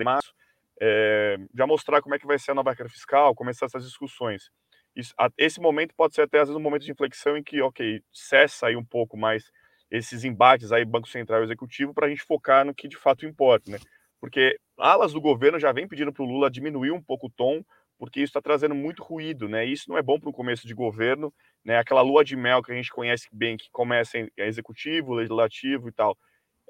em 0.01 0.05
março, 0.05 0.33
é, 0.81 1.39
já 1.55 1.67
mostrar 1.67 2.01
como 2.01 2.15
é 2.15 2.19
que 2.19 2.27
vai 2.27 2.39
ser 2.39 2.53
a 2.53 2.55
nova 2.55 2.71
regra 2.71 2.89
fiscal, 2.89 3.35
começar 3.35 3.67
essas 3.67 3.85
discussões. 3.85 4.51
Isso, 4.95 5.15
esse 5.39 5.61
momento 5.61 5.95
pode 5.95 6.15
ser 6.15 6.23
até 6.23 6.39
às 6.39 6.49
vezes 6.49 6.57
um 6.57 6.63
momento 6.63 6.85
de 6.85 6.93
inflexão 6.93 7.37
em 7.37 7.43
que, 7.43 7.61
ok, 7.63 8.03
cessa 8.13 8.67
aí 8.67 8.77
um 8.77 8.85
pouco 8.85 9.17
mais 9.17 9.51
esses 9.91 10.25
embates 10.25 10.73
aí 10.73 10.85
Banco 10.85 11.09
Central 11.09 11.41
e 11.41 11.45
Executivo 11.45 11.95
para 11.95 12.07
a 12.07 12.11
gente 12.11 12.23
focar 12.23 12.65
no 12.65 12.75
que 12.75 12.89
de 12.89 12.97
fato 12.97 13.27
importa, 13.27 13.71
né? 13.71 13.79
porque 14.21 14.57
alas 14.79 15.13
do 15.13 15.21
governo 15.21 15.59
já 15.59 15.73
vem 15.73 15.89
pedindo 15.89 16.13
para 16.13 16.23
o 16.23 16.27
Lula 16.27 16.49
diminuir 16.49 16.93
um 16.93 17.03
pouco 17.03 17.27
o 17.27 17.31
tom, 17.31 17.65
porque 17.99 18.21
isso 18.21 18.31
está 18.31 18.41
trazendo 18.41 18.75
muito 18.75 19.03
ruído, 19.03 19.49
né? 19.49 19.65
Isso 19.65 19.89
não 19.89 19.99
é 19.99 20.03
bom 20.03 20.19
para 20.19 20.29
o 20.31 20.33
começo 20.33 20.65
de 20.67 20.75
governo, 20.75 21.33
né? 21.65 21.77
Aquela 21.79 22.03
lua 22.03 22.25
de 22.25 22.37
mel 22.37 22.63
que 22.63 22.71
a 22.71 22.75
gente 22.75 22.91
conhece 22.91 23.29
bem, 23.33 23.57
que 23.57 23.69
começa 23.73 24.19
em 24.19 24.29
executivo, 24.37 25.15
legislativo 25.15 25.89
e 25.89 25.93
tal, 25.93 26.17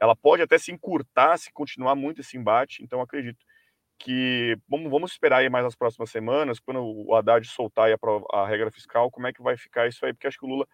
ela 0.00 0.17
pode 0.17 0.43
até 0.43 0.59
se 0.59 0.73
encurtar 0.73 1.38
se 1.38 1.52
continuar 1.52 1.95
muito 1.95 2.21
esse 2.23 2.37
embate. 2.37 2.83
Então, 2.83 3.00
acredito 3.02 3.45
que 4.02 4.56
vamos, 4.68 5.12
esperar 5.12 5.38
aí 5.38 5.49
mais 5.49 5.64
nas 5.64 5.76
próximas 5.76 6.11
semanas, 6.11 6.59
quando 6.59 6.80
o 6.82 7.14
Haddad 7.14 7.47
soltar 7.47 7.88
a, 7.88 8.40
a 8.40 8.47
regra 8.47 8.71
fiscal, 8.71 9.11
como 9.11 9.28
é 9.28 9.32
que 9.32 9.40
vai 9.40 9.56
ficar 9.56 9.87
isso 9.87 10.04
aí, 10.04 10.12
porque 10.12 10.26
acho 10.26 10.38
que 10.38 10.44
o 10.44 10.49
Lula 10.49 10.66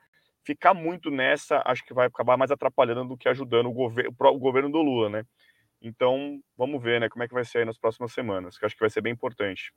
ficar 0.42 0.72
muito 0.72 1.10
nessa, 1.10 1.62
acho 1.66 1.84
que 1.84 1.92
vai 1.92 2.06
acabar 2.06 2.38
mais 2.38 2.50
atrapalhando 2.50 3.04
do 3.04 3.18
que 3.18 3.28
ajudando 3.28 3.66
o, 3.66 3.72
gover 3.72 4.08
o 4.08 4.38
governo 4.38 4.70
do 4.70 4.78
Lula, 4.78 5.10
né? 5.10 5.24
Então, 5.80 6.40
vamos 6.56 6.82
ver 6.82 7.00
né, 7.00 7.08
como 7.08 7.22
é 7.22 7.28
que 7.28 7.34
vai 7.34 7.44
ser 7.44 7.58
aí 7.58 7.64
nas 7.66 7.78
próximas 7.78 8.12
semanas, 8.12 8.56
que 8.56 8.64
acho 8.64 8.74
que 8.74 8.80
vai 8.80 8.90
ser 8.90 9.02
bem 9.02 9.12
importante. 9.12 9.72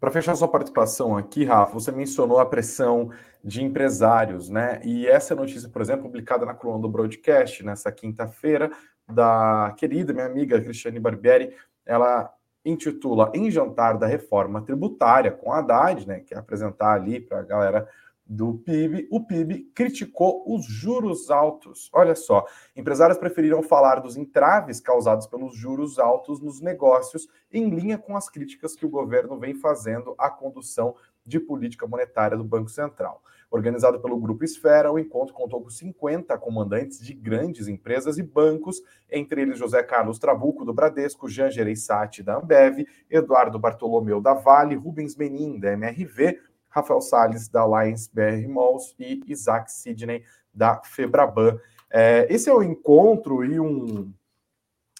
Para 0.00 0.10
fechar 0.10 0.34
sua 0.34 0.48
participação 0.48 1.16
aqui, 1.16 1.44
Rafa, 1.44 1.74
você 1.74 1.92
mencionou 1.92 2.40
a 2.40 2.46
pressão 2.46 3.10
de 3.44 3.62
empresários, 3.62 4.48
né? 4.48 4.80
E 4.82 5.06
essa 5.06 5.34
notícia, 5.34 5.68
por 5.68 5.82
exemplo, 5.82 6.04
publicada 6.04 6.46
na 6.46 6.54
coluna 6.54 6.80
do 6.80 6.88
Broadcast 6.88 7.62
nessa 7.62 7.92
quinta-feira, 7.92 8.70
da 9.06 9.74
querida 9.76 10.12
minha 10.12 10.26
amiga 10.26 10.60
Cristiane 10.60 10.98
Barbieri, 10.98 11.54
ela 11.86 12.32
intitula 12.64 13.30
Em 13.34 13.50
Jantar 13.50 13.98
da 13.98 14.06
Reforma 14.06 14.62
Tributária 14.62 15.32
com 15.32 15.52
Haddad, 15.52 16.06
né? 16.06 16.20
Que 16.20 16.34
é 16.34 16.38
apresentar 16.38 16.94
ali 16.94 17.20
para 17.20 17.40
a 17.40 17.42
galera 17.42 17.88
do 18.24 18.54
PIB, 18.54 19.08
o 19.10 19.20
PIB 19.26 19.70
criticou 19.74 20.44
os 20.46 20.64
juros 20.64 21.30
altos. 21.30 21.90
Olha 21.92 22.14
só, 22.14 22.46
empresários 22.74 23.18
preferiram 23.18 23.62
falar 23.62 24.00
dos 24.00 24.16
entraves 24.16 24.80
causados 24.80 25.26
pelos 25.26 25.54
juros 25.54 25.98
altos 25.98 26.40
nos 26.40 26.60
negócios, 26.60 27.28
em 27.52 27.68
linha 27.68 27.98
com 27.98 28.16
as 28.16 28.30
críticas 28.30 28.74
que 28.74 28.86
o 28.86 28.90
governo 28.90 29.38
vem 29.38 29.54
fazendo 29.54 30.14
à 30.16 30.30
condução 30.30 30.94
de 31.26 31.38
política 31.38 31.86
monetária 31.86 32.36
do 32.36 32.44
Banco 32.44 32.70
Central. 32.70 33.22
Organizado 33.52 34.00
pelo 34.00 34.18
Grupo 34.18 34.44
Esfera, 34.44 34.90
o 34.90 34.98
encontro 34.98 35.34
contou 35.34 35.60
com 35.60 35.68
50 35.68 36.38
comandantes 36.38 37.04
de 37.04 37.12
grandes 37.12 37.68
empresas 37.68 38.16
e 38.16 38.22
bancos, 38.22 38.80
entre 39.10 39.42
eles 39.42 39.58
José 39.58 39.82
Carlos 39.82 40.18
Trabuco, 40.18 40.64
do 40.64 40.72
Bradesco, 40.72 41.28
Jean 41.28 41.50
Gereissati, 41.50 42.22
da 42.22 42.38
Ambev, 42.38 42.86
Eduardo 43.10 43.58
Bartolomeu, 43.58 44.22
da 44.22 44.32
Vale, 44.32 44.74
Rubens 44.74 45.16
Menin, 45.16 45.60
da 45.60 45.70
MRV, 45.72 46.40
Rafael 46.70 47.02
Salles, 47.02 47.46
da 47.46 47.60
Alliance 47.60 48.08
BR 48.10 48.48
Malls, 48.48 48.94
e 48.98 49.20
Isaac 49.26 49.70
Sidney, 49.70 50.24
da 50.54 50.80
Febraban. 50.82 51.58
É, 51.90 52.26
esse 52.30 52.48
é 52.48 52.54
o 52.54 52.62
encontro 52.62 53.44
e 53.44 53.60
um, 53.60 54.10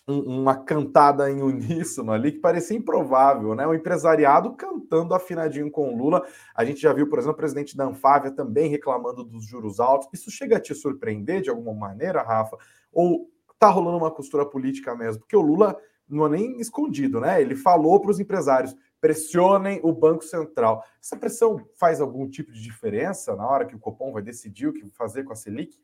um, 0.06 0.40
uma 0.40 0.56
cantada 0.56 1.30
em 1.30 1.42
uníssono 1.42 2.12
ali 2.12 2.32
que 2.32 2.38
parecia 2.38 2.76
improvável, 2.76 3.54
né? 3.54 3.66
O 3.66 3.74
empresariado 3.74 4.54
cantando 4.54 5.14
afinadinho 5.14 5.70
com 5.70 5.96
Lula. 5.96 6.26
A 6.54 6.64
gente 6.64 6.80
já 6.80 6.92
viu, 6.92 7.08
por 7.08 7.18
exemplo, 7.18 7.34
o 7.34 7.36
presidente 7.36 7.76
da 7.76 7.84
Anfávia 7.84 8.30
também 8.30 8.68
reclamando 8.68 9.24
dos 9.24 9.46
juros 9.46 9.80
altos. 9.80 10.08
Isso 10.12 10.30
chega 10.30 10.56
a 10.56 10.60
te 10.60 10.74
surpreender 10.74 11.40
de 11.40 11.50
alguma 11.50 11.72
maneira, 11.72 12.22
Rafa? 12.22 12.56
Ou 12.92 13.30
tá 13.58 13.68
rolando 13.68 13.98
uma 13.98 14.10
costura 14.10 14.44
política 14.44 14.94
mesmo? 14.94 15.20
Porque 15.20 15.36
o 15.36 15.40
Lula 15.40 15.76
não 16.08 16.26
é 16.26 16.30
nem 16.30 16.60
escondido, 16.60 17.20
né? 17.20 17.40
Ele 17.40 17.54
falou 17.54 18.00
para 18.00 18.10
os 18.10 18.20
empresários: 18.20 18.74
pressionem 19.00 19.80
o 19.82 19.92
Banco 19.92 20.24
Central. 20.24 20.84
Essa 21.00 21.16
pressão 21.16 21.64
faz 21.76 22.00
algum 22.00 22.28
tipo 22.28 22.52
de 22.52 22.60
diferença 22.60 23.34
na 23.36 23.46
hora 23.46 23.66
que 23.66 23.76
o 23.76 23.78
Copom 23.78 24.12
vai 24.12 24.22
decidir 24.22 24.66
o 24.66 24.72
que 24.72 24.88
fazer 24.90 25.24
com 25.24 25.32
a 25.32 25.36
Selic? 25.36 25.78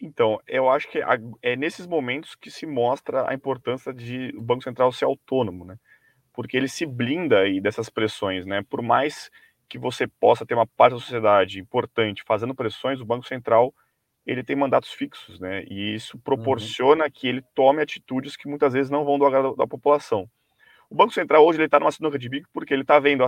Então, 0.00 0.38
eu 0.46 0.68
acho 0.68 0.88
que 0.90 1.00
é 1.42 1.56
nesses 1.56 1.86
momentos 1.86 2.34
que 2.34 2.50
se 2.50 2.66
mostra 2.66 3.28
a 3.30 3.34
importância 3.34 3.92
de 3.94 4.32
o 4.36 4.42
Banco 4.42 4.62
Central 4.62 4.92
ser 4.92 5.06
autônomo, 5.06 5.64
né? 5.64 5.76
Porque 6.34 6.56
ele 6.56 6.68
se 6.68 6.84
blinda 6.84 7.40
aí 7.40 7.60
dessas 7.60 7.88
pressões, 7.88 8.44
né? 8.44 8.62
Por 8.68 8.82
mais 8.82 9.30
que 9.68 9.78
você 9.78 10.06
possa 10.06 10.44
ter 10.44 10.54
uma 10.54 10.66
parte 10.66 10.92
da 10.92 11.00
sociedade 11.00 11.58
importante 11.58 12.22
fazendo 12.26 12.54
pressões, 12.54 13.00
o 13.00 13.06
Banco 13.06 13.26
Central 13.26 13.74
ele 14.26 14.42
tem 14.42 14.56
mandatos 14.56 14.92
fixos, 14.92 15.40
né? 15.40 15.64
E 15.68 15.94
isso 15.94 16.18
proporciona 16.18 17.04
uhum. 17.04 17.10
que 17.10 17.26
ele 17.26 17.42
tome 17.54 17.80
atitudes 17.80 18.36
que 18.36 18.48
muitas 18.48 18.72
vezes 18.72 18.90
não 18.90 19.04
vão 19.04 19.18
do 19.18 19.24
agrado 19.24 19.56
da 19.56 19.66
população. 19.66 20.28
O 20.90 20.94
Banco 20.94 21.12
Central 21.12 21.44
hoje 21.44 21.62
está 21.62 21.80
numa 21.80 21.90
sinuca 21.90 22.18
de 22.18 22.28
bico 22.28 22.48
porque 22.52 22.74
ele 22.74 22.82
está 22.82 22.98
vendo 22.98 23.24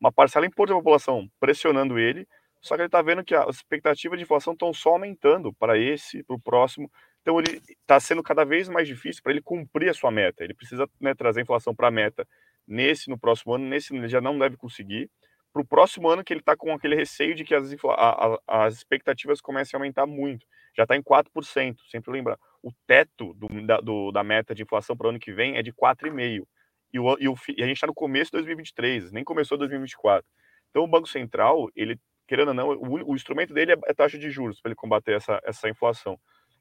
uma 0.00 0.10
parcela 0.10 0.46
importante 0.46 0.76
da 0.76 0.82
população 0.82 1.30
pressionando 1.38 1.98
ele, 1.98 2.26
só 2.60 2.74
que 2.74 2.82
ele 2.82 2.88
está 2.88 3.00
vendo 3.00 3.24
que 3.24 3.34
as 3.34 3.56
expectativas 3.56 4.18
de 4.18 4.24
inflação 4.24 4.52
estão 4.52 4.72
só 4.72 4.90
aumentando 4.90 5.52
para 5.54 5.78
esse, 5.78 6.22
para 6.22 6.36
o 6.36 6.40
próximo. 6.40 6.90
Então 7.22 7.38
ele 7.38 7.60
está 7.68 7.98
sendo 7.98 8.22
cada 8.22 8.44
vez 8.44 8.68
mais 8.68 8.86
difícil 8.86 9.22
para 9.22 9.32
ele 9.32 9.42
cumprir 9.42 9.88
a 9.88 9.94
sua 9.94 10.10
meta. 10.10 10.44
Ele 10.44 10.54
precisa 10.54 10.88
né, 11.00 11.14
trazer 11.14 11.40
a 11.40 11.42
inflação 11.42 11.74
para 11.74 11.88
a 11.88 11.90
meta 11.90 12.26
nesse, 12.66 13.08
no 13.08 13.18
próximo 13.18 13.54
ano. 13.54 13.66
Nesse 13.66 13.94
ele 13.94 14.08
já 14.08 14.20
não 14.20 14.38
deve 14.38 14.56
conseguir. 14.56 15.10
Para 15.52 15.62
o 15.62 15.66
próximo 15.66 16.08
ano 16.08 16.22
que 16.22 16.32
ele 16.32 16.40
está 16.40 16.56
com 16.56 16.72
aquele 16.72 16.94
receio 16.94 17.34
de 17.34 17.44
que 17.44 17.54
as, 17.54 17.74
a, 17.84 18.36
a, 18.46 18.66
as 18.66 18.74
expectativas 18.74 19.40
comecem 19.40 19.76
a 19.76 19.80
aumentar 19.80 20.06
muito. 20.06 20.46
Já 20.76 20.84
está 20.84 20.96
em 20.96 21.02
4%. 21.02 21.76
Sempre 21.90 22.12
lembrar, 22.12 22.38
o 22.62 22.70
teto 22.86 23.34
do, 23.34 23.48
da, 23.66 23.80
do, 23.80 24.12
da 24.12 24.22
meta 24.22 24.54
de 24.54 24.62
inflação 24.62 24.96
para 24.96 25.06
o 25.06 25.10
ano 25.10 25.18
que 25.18 25.32
vem 25.32 25.56
é 25.56 25.62
de 25.62 25.72
4,5%. 25.72 26.46
E, 26.92 26.96
e, 26.96 26.98
o, 26.98 27.34
e 27.48 27.62
a 27.62 27.66
gente 27.66 27.76
está 27.76 27.86
no 27.86 27.94
começo 27.94 28.30
de 28.30 28.38
2023, 28.38 29.12
nem 29.12 29.24
começou 29.24 29.56
2024. 29.56 30.24
Então 30.70 30.84
o 30.84 30.88
Banco 30.88 31.08
Central, 31.08 31.68
ele 31.74 31.98
querendo 32.30 32.48
ou 32.48 32.54
não, 32.54 32.68
o, 32.68 33.10
o 33.10 33.16
instrumento 33.16 33.52
dele 33.52 33.72
é, 33.72 33.76
é 33.86 33.92
taxa 33.92 34.16
de 34.16 34.30
juros 34.30 34.60
para 34.60 34.68
ele 34.68 34.76
combater 34.76 35.16
essa, 35.16 35.40
essa 35.42 35.68
inflação. 35.68 36.16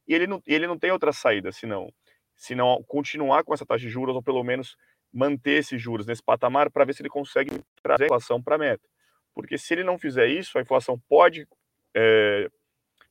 E 0.08 0.16
ele 0.16 0.26
não, 0.26 0.42
ele 0.48 0.66
não 0.66 0.80
tem 0.80 0.90
outra 0.90 1.14
saída 1.14 1.52
senão, 1.52 1.94
senão 2.36 2.84
continuar 2.88 3.44
com 3.44 3.54
essa 3.54 3.68
taxa 3.68 3.86
de 3.86 3.90
juros 3.90 4.16
ou 4.16 4.24
pelo 4.24 4.44
menos 4.44 4.76
manter 5.14 5.60
esses 5.60 5.80
juros 5.80 6.08
nesse 6.08 6.24
patamar 6.24 6.72
para 6.72 6.86
ver 6.86 6.96
se 6.96 7.04
ele 7.04 7.10
consegue 7.10 7.62
trazer 7.84 8.06
a 8.06 8.08
inflação 8.08 8.42
para 8.42 8.56
a 8.56 8.58
meta. 8.58 8.90
Porque 9.32 9.60
se 9.60 9.72
ele 9.76 9.84
não 9.84 10.00
fizer 10.00 10.26
isso, 10.26 10.58
a 10.58 10.62
inflação 10.62 11.00
pode 11.08 11.48
é, 11.96 12.50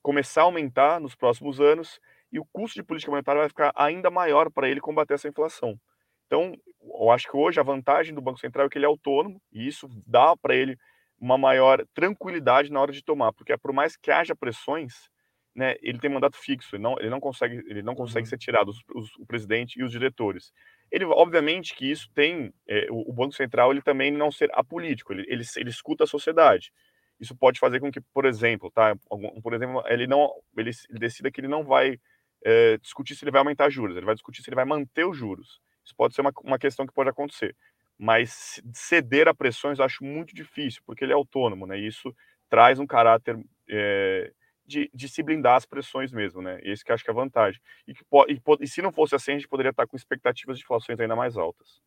começar 0.02 0.40
a 0.40 0.44
aumentar 0.44 0.98
nos 0.98 1.14
próximos 1.14 1.60
anos 1.60 2.00
e 2.32 2.40
o 2.40 2.44
custo 2.52 2.74
de 2.74 2.82
política 2.82 3.12
monetária 3.12 3.42
vai 3.42 3.48
ficar 3.48 3.72
ainda 3.76 4.10
maior 4.10 4.50
para 4.50 4.68
ele 4.68 4.80
combater 4.80 5.14
essa 5.14 5.28
inflação. 5.28 5.78
Então, 6.26 6.52
eu 6.82 7.08
acho 7.12 7.30
que 7.30 7.36
hoje 7.36 7.60
a 7.60 7.62
vantagem 7.62 8.12
do 8.12 8.20
Banco 8.20 8.40
Central 8.40 8.66
é 8.66 8.68
que 8.68 8.78
ele 8.78 8.84
é 8.84 8.88
autônomo 8.88 9.40
e 9.52 9.68
isso 9.68 9.88
dá 10.04 10.36
para 10.36 10.56
ele 10.56 10.76
uma 11.18 11.36
maior 11.36 11.84
tranquilidade 11.94 12.70
na 12.70 12.80
hora 12.80 12.92
de 12.92 13.02
tomar, 13.02 13.32
porque 13.32 13.56
por 13.58 13.72
mais 13.72 13.96
que 13.96 14.10
haja 14.10 14.36
pressões, 14.36 15.08
né, 15.54 15.74
ele 15.82 15.98
tem 15.98 16.08
mandato 16.08 16.36
fixo, 16.36 16.76
ele 16.76 16.82
não, 16.82 16.96
ele 16.98 17.10
não 17.10 17.18
consegue, 17.18 17.56
ele 17.66 17.82
não 17.82 17.94
consegue 17.94 18.26
uhum. 18.26 18.30
ser 18.30 18.38
tirado 18.38 18.68
os, 18.68 18.78
os, 18.94 19.16
o 19.16 19.26
presidente 19.26 19.78
e 19.78 19.82
os 19.82 19.90
diretores. 19.90 20.52
Ele, 20.90 21.04
obviamente, 21.04 21.74
que 21.74 21.90
isso 21.90 22.08
tem 22.14 22.52
é, 22.66 22.86
o, 22.90 23.10
o, 23.10 23.12
Banco 23.12 23.34
Central, 23.34 23.72
ele 23.72 23.82
também 23.82 24.12
não 24.12 24.30
ser 24.30 24.48
apolítico, 24.52 25.12
ele, 25.12 25.24
ele, 25.28 25.42
ele 25.56 25.70
escuta 25.70 26.04
a 26.04 26.06
sociedade. 26.06 26.72
Isso 27.18 27.34
pode 27.36 27.58
fazer 27.58 27.80
com 27.80 27.90
que, 27.90 28.00
por 28.00 28.24
exemplo, 28.24 28.70
tá, 28.70 28.94
por 29.42 29.52
exemplo, 29.52 29.82
ele 29.86 30.06
não, 30.06 30.32
ele, 30.56 30.70
ele 30.88 30.98
decida 31.00 31.30
que 31.30 31.40
ele 31.40 31.48
não 31.48 31.64
vai 31.64 31.98
é, 32.44 32.78
discutir 32.78 33.16
se 33.16 33.24
ele 33.24 33.32
vai 33.32 33.40
aumentar 33.40 33.68
juros, 33.68 33.96
ele 33.96 34.06
vai 34.06 34.14
discutir 34.14 34.42
se 34.42 34.48
ele 34.48 34.56
vai 34.56 34.64
manter 34.64 35.04
os 35.04 35.16
juros. 35.16 35.60
Isso 35.84 35.96
pode 35.96 36.14
ser 36.14 36.20
uma, 36.20 36.32
uma 36.44 36.58
questão 36.58 36.86
que 36.86 36.92
pode 36.92 37.10
acontecer. 37.10 37.56
Mas 37.98 38.62
ceder 38.72 39.26
a 39.26 39.34
pressões 39.34 39.78
eu 39.78 39.84
acho 39.84 40.04
muito 40.04 40.34
difícil, 40.34 40.80
porque 40.86 41.04
ele 41.04 41.12
é 41.12 41.16
autônomo, 41.16 41.66
né? 41.66 41.78
E 41.78 41.86
isso 41.86 42.14
traz 42.48 42.78
um 42.78 42.86
caráter 42.86 43.38
é, 43.68 44.32
de, 44.64 44.90
de, 44.94 45.08
se 45.08 45.22
blindar 45.22 45.56
as 45.56 45.66
pressões 45.66 46.12
mesmo, 46.12 46.40
né? 46.40 46.60
Esse 46.62 46.84
que 46.84 46.92
acho 46.92 47.02
que 47.02 47.10
é 47.10 47.12
a 47.12 47.16
vantagem. 47.16 47.60
E, 47.86 47.94
que, 47.94 48.04
e, 48.28 48.40
e 48.60 48.68
se 48.68 48.80
não 48.80 48.92
fosse 48.92 49.14
assim, 49.14 49.32
a 49.32 49.34
gente 49.34 49.48
poderia 49.48 49.70
estar 49.70 49.86
com 49.86 49.96
expectativas 49.96 50.58
de 50.58 50.64
inflações 50.64 51.00
ainda 51.00 51.16
mais 51.16 51.36
altas. 51.36 51.80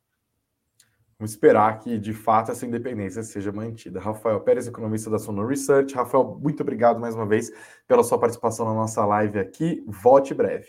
Vamos 1.21 1.33
esperar 1.33 1.77
que, 1.77 1.99
de 1.99 2.13
fato, 2.13 2.51
essa 2.51 2.65
independência 2.65 3.21
seja 3.21 3.51
mantida. 3.51 3.99
Rafael 3.99 4.41
Pérez, 4.41 4.67
economista 4.67 5.07
da 5.07 5.19
Sono 5.19 5.45
Research. 5.45 5.93
Rafael, 5.93 6.39
muito 6.41 6.61
obrigado 6.61 6.99
mais 6.99 7.13
uma 7.13 7.27
vez 7.27 7.51
pela 7.87 8.03
sua 8.03 8.19
participação 8.19 8.65
na 8.65 8.73
nossa 8.73 9.05
live 9.05 9.37
aqui. 9.37 9.83
Volte 9.85 10.33
breve. 10.33 10.67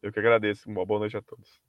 Eu 0.00 0.12
que 0.12 0.20
agradeço. 0.20 0.70
Uma 0.70 0.86
boa 0.86 1.00
noite 1.00 1.16
a 1.16 1.22
todos. 1.22 1.60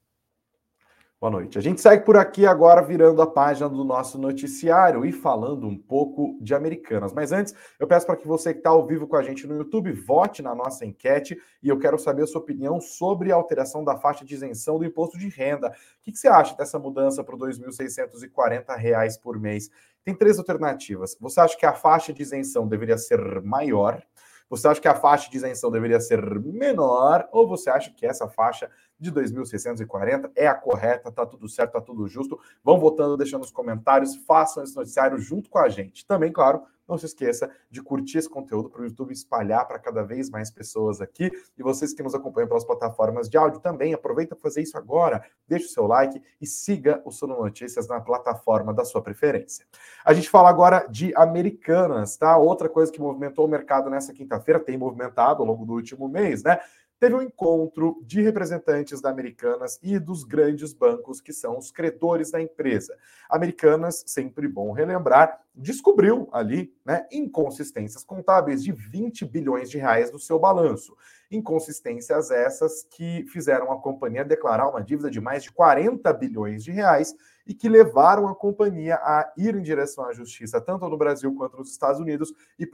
Boa 1.24 1.32
noite. 1.32 1.58
A 1.58 1.62
gente 1.62 1.80
segue 1.80 2.04
por 2.04 2.18
aqui 2.18 2.46
agora, 2.46 2.82
virando 2.82 3.22
a 3.22 3.26
página 3.26 3.70
do 3.70 3.86
nosso 3.86 4.18
noticiário 4.18 5.06
e 5.06 5.14
falando 5.14 5.66
um 5.66 5.78
pouco 5.78 6.38
de 6.42 6.54
Americanas. 6.54 7.14
Mas 7.14 7.32
antes, 7.32 7.56
eu 7.80 7.88
peço 7.88 8.06
para 8.06 8.18
que 8.18 8.28
você 8.28 8.52
que 8.52 8.60
está 8.60 8.72
ao 8.72 8.86
vivo 8.86 9.08
com 9.08 9.16
a 9.16 9.24
gente 9.24 9.48
no 9.48 9.56
YouTube 9.56 9.94
vote 9.94 10.42
na 10.42 10.54
nossa 10.54 10.86
enquete 10.86 11.42
e 11.62 11.70
eu 11.70 11.80
quero 11.80 11.98
saber 11.98 12.24
a 12.24 12.28
sua 12.28 12.42
opinião 12.42 12.82
sobre 12.82 13.32
a 13.32 13.36
alteração 13.36 13.86
da 13.86 13.96
faixa 13.96 14.26
de 14.26 14.34
isenção 14.34 14.78
do 14.78 14.84
imposto 14.84 15.18
de 15.18 15.30
renda. 15.30 15.70
O 15.70 16.04
que, 16.04 16.12
que 16.12 16.18
você 16.18 16.28
acha 16.28 16.58
dessa 16.58 16.78
mudança 16.78 17.24
para 17.24 17.36
R$ 17.36 17.54
2.640 17.54 19.22
por 19.22 19.40
mês? 19.40 19.70
Tem 20.04 20.14
três 20.14 20.38
alternativas. 20.38 21.16
Você 21.22 21.40
acha 21.40 21.58
que 21.58 21.66
a 21.66 21.72
faixa 21.72 22.12
de 22.12 22.22
isenção 22.22 22.68
deveria 22.68 22.98
ser 22.98 23.42
maior? 23.44 24.04
Você 24.50 24.68
acha 24.68 24.82
que 24.82 24.88
a 24.88 24.94
faixa 24.94 25.32
de 25.32 25.38
isenção 25.38 25.72
deveria 25.72 26.00
ser 26.00 26.22
menor? 26.40 27.28
Ou 27.32 27.48
você 27.48 27.70
acha 27.70 27.92
que 27.92 28.06
essa 28.06 28.28
faixa 28.28 28.70
de 29.04 29.12
2.640 29.12 30.32
é 30.36 30.48
a 30.48 30.56
correta? 30.56 31.12
Tá 31.12 31.26
tudo 31.26 31.48
certo, 31.48 31.74
tá 31.74 31.82
tudo 31.82 32.08
justo? 32.08 32.40
Vão 32.64 32.80
votando, 32.80 33.18
deixando 33.18 33.42
nos 33.42 33.52
comentários, 33.52 34.16
façam 34.16 34.64
esse 34.64 34.76
noticiário 34.76 35.18
junto 35.18 35.50
com 35.50 35.60
a 35.60 35.70
gente. 35.70 36.06
Também, 36.06 36.32
claro, 36.32 36.64
não 36.88 36.98
se 36.98 37.06
esqueça 37.06 37.50
de 37.70 37.82
curtir 37.82 38.18
esse 38.18 38.30
conteúdo 38.30 38.70
para 38.70 38.82
o 38.82 38.86
YouTube 38.86 39.14
espalhar 39.14 39.66
para 39.68 39.80
cada 39.80 40.04
vez 40.04 40.30
mais 40.30 40.52
pessoas 40.52 41.00
aqui. 41.00 41.32
E 41.58 41.64
vocês 41.64 41.94
que 41.94 42.04
nos 42.04 42.14
acompanham 42.14 42.48
pelas 42.48 42.66
plataformas 42.66 43.30
de 43.30 43.38
áudio 43.38 43.60
também, 43.60 43.94
aproveita 43.94 44.36
para 44.36 44.44
fazer 44.44 44.62
isso 44.62 44.78
agora, 44.78 45.24
deixe 45.48 45.66
o 45.66 45.70
seu 45.70 45.88
like 45.88 46.22
e 46.42 46.46
siga 46.46 47.02
o 47.06 47.12
Sono 47.12 47.38
Notícias 47.38 47.88
na 47.88 48.02
plataforma 48.02 48.74
da 48.74 48.84
sua 48.84 49.02
preferência. 49.02 49.66
A 50.04 50.14
gente 50.14 50.30
fala 50.30 50.50
agora 50.50 50.86
de 50.90 51.14
Americanas, 51.16 52.18
tá? 52.18 52.38
Outra 52.38 52.68
coisa 52.68 52.92
que 52.92 53.00
movimentou 53.00 53.46
o 53.46 53.50
mercado 53.50 53.90
nessa 53.90 54.14
quinta-feira, 54.14 54.60
tem 54.60 54.78
movimentado 54.78 55.42
ao 55.42 55.48
longo 55.48 55.66
do 55.66 55.74
último 55.74 56.08
mês, 56.10 56.44
né? 56.44 56.60
Teve 57.04 57.16
um 57.16 57.22
encontro 57.22 58.02
de 58.06 58.22
representantes 58.22 59.02
da 59.02 59.10
Americanas 59.10 59.78
e 59.84 60.00
dos 60.00 60.24
grandes 60.24 60.74
bancos 60.74 61.20
que 61.20 61.34
são 61.34 61.58
os 61.58 61.70
credores 61.70 62.32
da 62.32 62.42
empresa. 62.42 62.98
Americanas, 63.30 64.06
sempre 64.08 64.48
bom 64.48 64.72
relembrar, 64.72 65.38
descobriu 65.54 66.30
ali 66.32 66.74
né, 66.86 67.06
inconsistências 67.12 68.06
contábeis 68.06 68.64
de 68.64 68.72
20 68.72 69.26
bilhões 69.26 69.70
de 69.70 69.78
reais 69.78 70.14
no 70.14 70.18
seu 70.18 70.40
balanço. 70.40 70.96
Inconsistências 71.30 72.32
essas 72.32 72.84
que 72.84 73.26
fizeram 73.28 73.70
a 73.74 73.82
companhia 73.82 74.24
declarar 74.24 74.70
uma 74.70 74.82
dívida 74.82 75.12
de 75.12 75.20
mais 75.20 75.44
de 75.44 75.52
40 75.52 76.14
bilhões 76.14 76.64
de 76.64 76.72
reais 76.72 77.14
e 77.46 77.54
que 77.54 77.68
levaram 77.68 78.30
a 78.30 78.36
companhia 78.36 78.96
a 78.96 79.30
ir 79.38 79.54
em 79.56 79.62
direção 79.62 80.06
à 80.06 80.14
justiça, 80.14 80.62
tanto 80.62 80.88
no 80.88 80.98
Brasil 80.98 81.36
quanto 81.36 81.58
nos 81.58 81.70
Estados 81.70 82.00
Unidos, 82.00 82.34
e, 82.58 82.66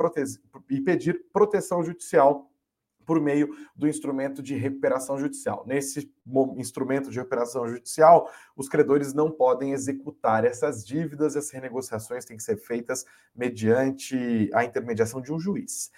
e 0.70 0.82
pedir 0.82 1.26
proteção 1.34 1.82
judicial 1.84 2.49
por 3.10 3.20
meio 3.20 3.50
do 3.76 3.88
instrumento 3.88 4.40
de 4.40 4.54
recuperação 4.54 5.18
judicial. 5.18 5.64
Nesse 5.66 6.14
instrumento 6.58 7.10
de 7.10 7.18
recuperação 7.18 7.68
judicial, 7.68 8.32
os 8.56 8.70
credores 8.70 9.16
não 9.16 9.32
podem 9.32 9.72
executar 9.72 10.46
essas 10.46 10.86
dívidas, 10.86 11.36
as 11.36 11.50
renegociações 11.50 12.24
têm 12.24 12.38
que 12.38 12.44
ser 12.44 12.58
feitas 12.58 13.04
mediante 13.36 14.48
a 14.54 14.64
intermediação 14.64 15.22
de 15.22 15.34
um 15.34 15.40
juiz. 15.40 15.90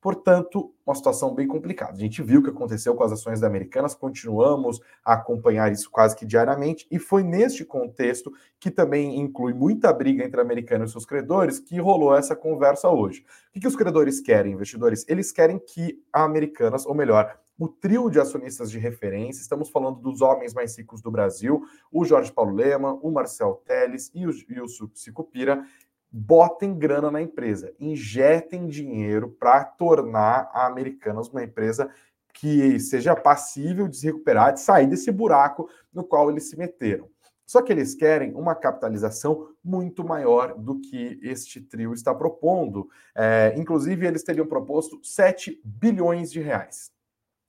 Portanto, 0.00 0.72
uma 0.86 0.94
situação 0.94 1.34
bem 1.34 1.46
complicada. 1.46 1.92
A 1.92 2.00
gente 2.00 2.22
viu 2.22 2.40
o 2.40 2.42
que 2.42 2.50
aconteceu 2.50 2.94
com 2.94 3.04
as 3.04 3.12
ações 3.12 3.40
da 3.40 3.46
Americanas, 3.46 3.94
continuamos 3.94 4.80
a 5.04 5.12
acompanhar 5.12 5.70
isso 5.70 5.90
quase 5.90 6.16
que 6.16 6.24
diariamente, 6.24 6.86
e 6.90 6.98
foi 6.98 7.22
neste 7.22 7.64
contexto, 7.64 8.32
que 8.58 8.70
também 8.70 9.20
inclui 9.20 9.52
muita 9.52 9.92
briga 9.92 10.24
entre 10.24 10.40
Americanas 10.40 10.90
e 10.90 10.92
seus 10.92 11.04
credores, 11.04 11.58
que 11.58 11.78
rolou 11.78 12.16
essa 12.16 12.34
conversa 12.34 12.88
hoje. 12.88 13.24
O 13.48 13.52
que, 13.52 13.60
que 13.60 13.68
os 13.68 13.76
credores 13.76 14.20
querem, 14.20 14.54
investidores? 14.54 15.04
Eles 15.06 15.30
querem 15.30 15.58
que 15.58 16.02
a 16.12 16.24
Americanas, 16.24 16.86
ou 16.86 16.94
melhor, 16.94 17.38
o 17.58 17.68
trio 17.68 18.08
de 18.08 18.18
acionistas 18.18 18.70
de 18.70 18.78
referência, 18.78 19.42
estamos 19.42 19.68
falando 19.68 20.00
dos 20.00 20.22
homens 20.22 20.54
mais 20.54 20.78
ricos 20.78 21.02
do 21.02 21.10
Brasil, 21.10 21.62
o 21.92 22.06
Jorge 22.06 22.32
Paulo 22.32 22.54
Lema, 22.54 22.94
o 23.02 23.10
Marcel 23.10 23.62
Teles 23.66 24.10
e 24.14 24.26
o, 24.26 24.30
e 24.48 24.60
o 24.62 24.66
Sicupira, 24.94 25.62
botem 26.12 26.76
grana 26.76 27.10
na 27.10 27.22
empresa, 27.22 27.72
injetem 27.78 28.66
dinheiro 28.66 29.28
para 29.28 29.64
tornar 29.64 30.50
a 30.52 30.66
Americanas 30.66 31.28
uma 31.28 31.44
empresa 31.44 31.90
que 32.32 32.78
seja 32.80 33.14
passível 33.14 33.86
de 33.86 33.96
se 33.96 34.06
recuperar, 34.06 34.52
de 34.52 34.60
sair 34.60 34.86
desse 34.86 35.10
buraco 35.12 35.68
no 35.92 36.04
qual 36.04 36.30
eles 36.30 36.48
se 36.48 36.56
meteram. 36.56 37.08
Só 37.46 37.60
que 37.62 37.72
eles 37.72 37.96
querem 37.96 38.32
uma 38.34 38.54
capitalização 38.54 39.48
muito 39.62 40.04
maior 40.04 40.54
do 40.56 40.80
que 40.80 41.18
este 41.20 41.60
trio 41.60 41.92
está 41.92 42.14
propondo. 42.14 42.88
É, 43.12 43.52
inclusive, 43.56 44.06
eles 44.06 44.22
teriam 44.22 44.46
proposto 44.46 45.00
7 45.02 45.60
bilhões 45.64 46.30
de 46.30 46.40
reais. 46.40 46.92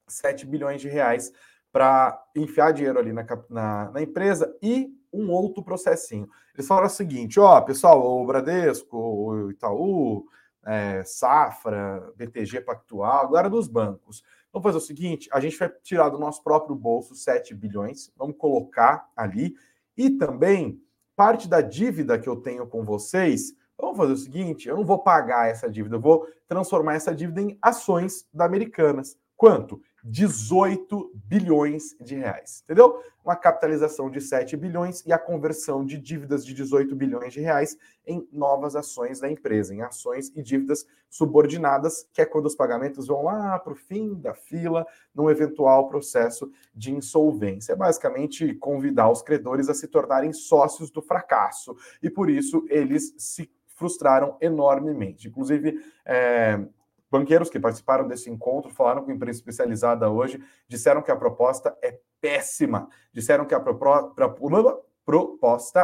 7 0.08 0.48
bilhões 0.48 0.82
de 0.82 0.90
reais 0.90 1.32
para 1.72 2.20
enfiar 2.36 2.74
dinheiro 2.74 2.98
ali 2.98 3.14
na, 3.14 3.26
na, 3.48 3.92
na 3.92 4.02
empresa 4.02 4.52
e 4.62 4.92
um 5.12 5.30
outro 5.30 5.64
processinho. 5.64 6.30
Eles 6.54 6.68
falaram 6.68 6.88
o 6.88 6.90
seguinte: 6.90 7.40
ó, 7.40 7.60
pessoal, 7.62 8.02
o 8.02 8.26
Bradesco, 8.26 8.98
o 8.98 9.52
Itaú, 9.52 10.26
é, 10.66 11.04
Safra, 11.04 12.12
BTG 12.16 12.62
Pactual, 12.62 13.26
agora 13.26 13.50
dos 13.50 13.68
bancos. 13.68 14.24
Vamos 14.52 14.66
fazer 14.66 14.78
o 14.78 14.82
seguinte: 14.82 15.30
a 15.32 15.40
gente 15.40 15.58
vai 15.58 15.70
tirar 15.82 16.10
do 16.10 16.20
nosso 16.20 16.44
próprio 16.44 16.76
bolso 16.76 17.16
7 17.16 17.54
bilhões, 17.54 18.12
vamos 18.18 18.38
colocar 18.38 19.10
ali, 19.16 19.56
e 19.98 20.10
também 20.10 20.82
parte 21.16 21.48
da 21.48 21.62
dívida 21.62 22.20
que 22.20 22.28
eu 22.28 22.36
tenho 22.38 22.68
com 22.68 22.84
vocês. 22.84 23.56
Vamos 23.78 23.98
fazer 23.98 24.14
o 24.14 24.18
seguinte: 24.18 24.68
eu 24.68 24.76
não 24.76 24.86
vou 24.86 25.00
pagar 25.00 25.50
essa 25.50 25.70
dívida, 25.70 25.96
eu 25.96 26.02
vou 26.02 26.28
transformar 26.48 26.96
essa 26.96 27.14
dívida 27.14 27.42
em 27.42 27.58
ações 27.62 28.28
da 28.34 28.46
Americanas. 28.46 29.18
Quanto? 29.36 29.82
18 30.04 31.12
bilhões 31.26 31.96
de 32.00 32.16
reais, 32.16 32.62
entendeu? 32.64 33.02
Uma 33.24 33.36
capitalização 33.36 34.10
de 34.10 34.20
7 34.20 34.58
bilhões 34.58 35.06
e 35.06 35.14
a 35.14 35.20
conversão 35.20 35.86
de 35.86 35.98
dívidas 35.98 36.46
de 36.46 36.54
18 36.54 36.96
bilhões 36.96 37.34
de 37.34 37.40
reais 37.40 37.78
em 38.06 38.28
novas 38.32 38.76
ações 38.76 39.20
da 39.20 39.30
empresa, 39.30 39.76
em 39.76 39.82
ações 39.82 40.32
e 40.36 40.42
dívidas 40.42 40.86
subordinadas, 41.10 42.08
que 42.14 42.22
é 42.22 42.26
quando 42.26 42.48
os 42.48 42.56
pagamentos 42.56 43.08
vão 43.08 43.24
lá 43.24 43.60
para 43.60 43.74
o 43.74 43.76
fim 43.76 44.16
da 44.16 44.34
fila, 44.34 44.88
num 45.14 45.30
eventual 45.30 45.88
processo 45.88 46.52
de 46.74 46.92
insolvência. 46.92 47.74
É 47.74 47.76
basicamente 47.76 48.56
convidar 48.56 49.12
os 49.12 49.22
credores 49.22 49.70
a 49.70 49.74
se 49.74 49.88
tornarem 49.88 50.34
sócios 50.34 50.90
do 50.90 51.02
fracasso, 51.02 51.76
e 52.02 52.10
por 52.10 52.30
isso 52.30 52.66
eles 52.70 53.14
se 53.18 53.52
frustraram 53.82 54.38
enormemente. 54.40 55.28
Inclusive, 55.28 55.84
é, 56.06 56.64
Banqueiros 57.12 57.50
que 57.50 57.60
participaram 57.60 58.08
desse 58.08 58.30
encontro 58.30 58.72
falaram 58.72 59.04
com 59.04 59.12
a 59.12 59.14
imprensa 59.14 59.40
especializada 59.40 60.10
hoje, 60.10 60.42
disseram 60.68 61.02
que 61.02 61.12
a 61.12 61.16
proposta 61.16 61.78
é 61.82 62.00
péssima, 62.22 62.88
disseram 63.12 63.46
que 63.46 63.54
a 63.54 63.60
proposta 63.60 64.24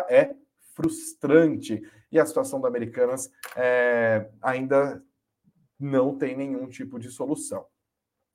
é 0.09 0.33
frustrante 0.73 1.83
e 2.11 2.19
a 2.19 2.25
situação 2.25 2.61
da 2.61 2.69
Americanas 2.69 3.29
é, 3.57 4.29
ainda 4.41 5.03
não 5.77 6.17
tem 6.17 6.37
nenhum 6.37 6.69
tipo 6.69 6.97
de 6.97 7.11
solução. 7.11 7.65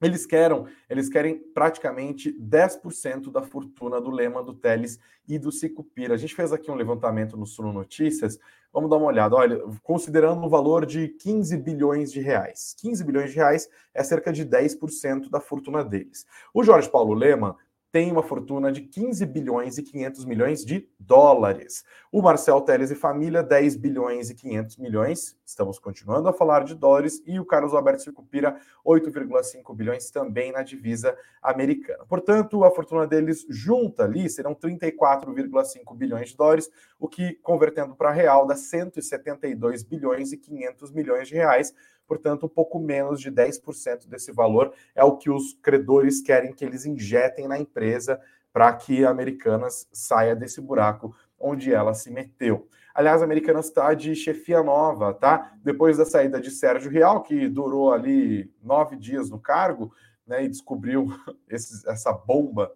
Eles 0.03 0.27
querem, 0.27 0.67
eles 0.91 1.09
querem 1.09 1.39
praticamente 1.39 2.33
10% 2.33 3.31
da 3.31 3.41
fortuna 3.41 4.01
do 4.01 4.11
Lema, 4.11 4.43
do 4.43 4.53
Teles 4.53 4.99
e 5.29 5.39
do 5.39 5.53
Sicupira. 5.53 6.15
A 6.15 6.17
gente 6.17 6.35
fez 6.35 6.53
aqui 6.53 6.71
um 6.71 6.75
levantamento 6.75 7.37
no 7.37 7.47
Suno 7.47 7.73
Notícias. 7.73 8.39
Vamos 8.73 8.91
dar 8.91 8.97
uma 8.97 9.07
olhada. 9.07 9.37
Olha, 9.37 9.61
considerando 9.83 10.45
o 10.45 10.49
valor 10.49 10.85
de 10.85 11.09
15 11.09 11.57
bilhões 11.59 12.11
de 12.13 12.21
reais. 12.21 12.75
15 12.81 13.05
bilhões 13.05 13.31
de 13.31 13.37
reais 13.37 13.69
é 13.95 14.03
cerca 14.03 14.33
de 14.33 14.45
10% 14.45 15.31
da 15.31 15.41
fortuna 15.41 15.85
deles. 15.85 16.27
O 16.53 16.65
Jorge 16.65 16.91
Paulo 16.91 17.15
Lema 17.15 17.57
tem 17.93 18.11
uma 18.11 18.23
fortuna 18.23 18.73
de 18.73 18.81
15 18.81 19.27
bilhões 19.27 19.77
e 19.77 19.83
500 19.83 20.25
milhões 20.25 20.65
de 20.65 20.89
dólares. 20.99 21.85
O 22.11 22.23
Marcel 22.23 22.59
Teles 22.63 22.91
e 22.91 22.95
família, 22.95 23.43
10 23.43 23.77
bilhões 23.77 24.31
e 24.31 24.35
500 24.35 24.79
milhões. 24.79 25.39
Estamos 25.45 25.79
continuando 25.79 26.27
a 26.27 26.33
falar 26.33 26.65
de 26.65 26.75
dólares. 26.75 27.23
E 27.27 27.39
o 27.39 27.45
Carlos 27.45 27.75
Alberto 27.75 28.03
Circupira, 28.03 28.59
8,5 28.85 29.77
bilhões 29.77 30.11
também 30.11 30.51
na 30.53 30.63
divisa 30.63 31.15
americana. 31.43 32.07
Portanto, 32.07 32.65
a 32.65 32.71
fortuna 32.71 33.07
deles 33.07 33.45
junta 33.51 34.05
ali 34.05 34.31
serão 34.31 34.55
34,5 34.55 35.95
bilhões 35.95 36.31
de 36.31 36.37
dólares, 36.37 36.71
o 36.99 37.07
que, 37.07 37.35
convertendo 37.43 37.95
para 37.95 38.11
real, 38.11 38.47
dá 38.47 38.57
172 38.57 39.83
bilhões 39.83 40.33
e 40.33 40.39
500 40.39 40.91
milhões 40.93 41.29
de 41.29 41.35
reais 41.35 41.75
portanto, 42.07 42.47
um 42.47 42.49
pouco 42.49 42.79
menos 42.79 43.21
de 43.21 43.31
10% 43.31 44.09
desse 44.09 44.33
valor 44.33 44.73
é 44.95 45.05
o 45.05 45.17
que 45.17 45.31
os 45.31 45.55
credores 45.55 46.21
querem 46.21 46.53
que 46.53 46.65
eles 46.65 46.85
injetem 46.85 47.49
na 47.49 47.59
empresa 47.59 48.21
para 48.53 48.73
que 48.73 49.05
a 49.05 49.11
Americanas 49.11 49.89
saia 49.93 50.37
desse 50.37 50.61
buraco 50.61 51.15
onde 51.39 51.73
ela 51.73 51.95
se 51.95 52.11
meteu. 52.11 52.69
Aliás, 52.95 53.23
a 53.23 53.25
Americanas 53.25 53.67
está 53.67 53.95
de 53.95 54.15
chefia 54.15 54.63
nova, 54.63 55.15
tá? 55.15 55.53
Depois 55.63 55.97
da 55.97 56.05
saída 56.05 56.41
de 56.41 56.51
Sérgio 56.51 56.91
Real, 56.91 57.23
que 57.23 57.49
durou 57.49 57.93
ali 57.93 58.53
nove 58.63 58.97
dias 58.97 59.31
no 59.31 59.39
cargo, 59.39 59.93
né, 60.27 60.45
e 60.45 60.49
descobriu 60.49 61.09
esse, 61.49 61.89
essa 61.89 62.13
bomba 62.13 62.73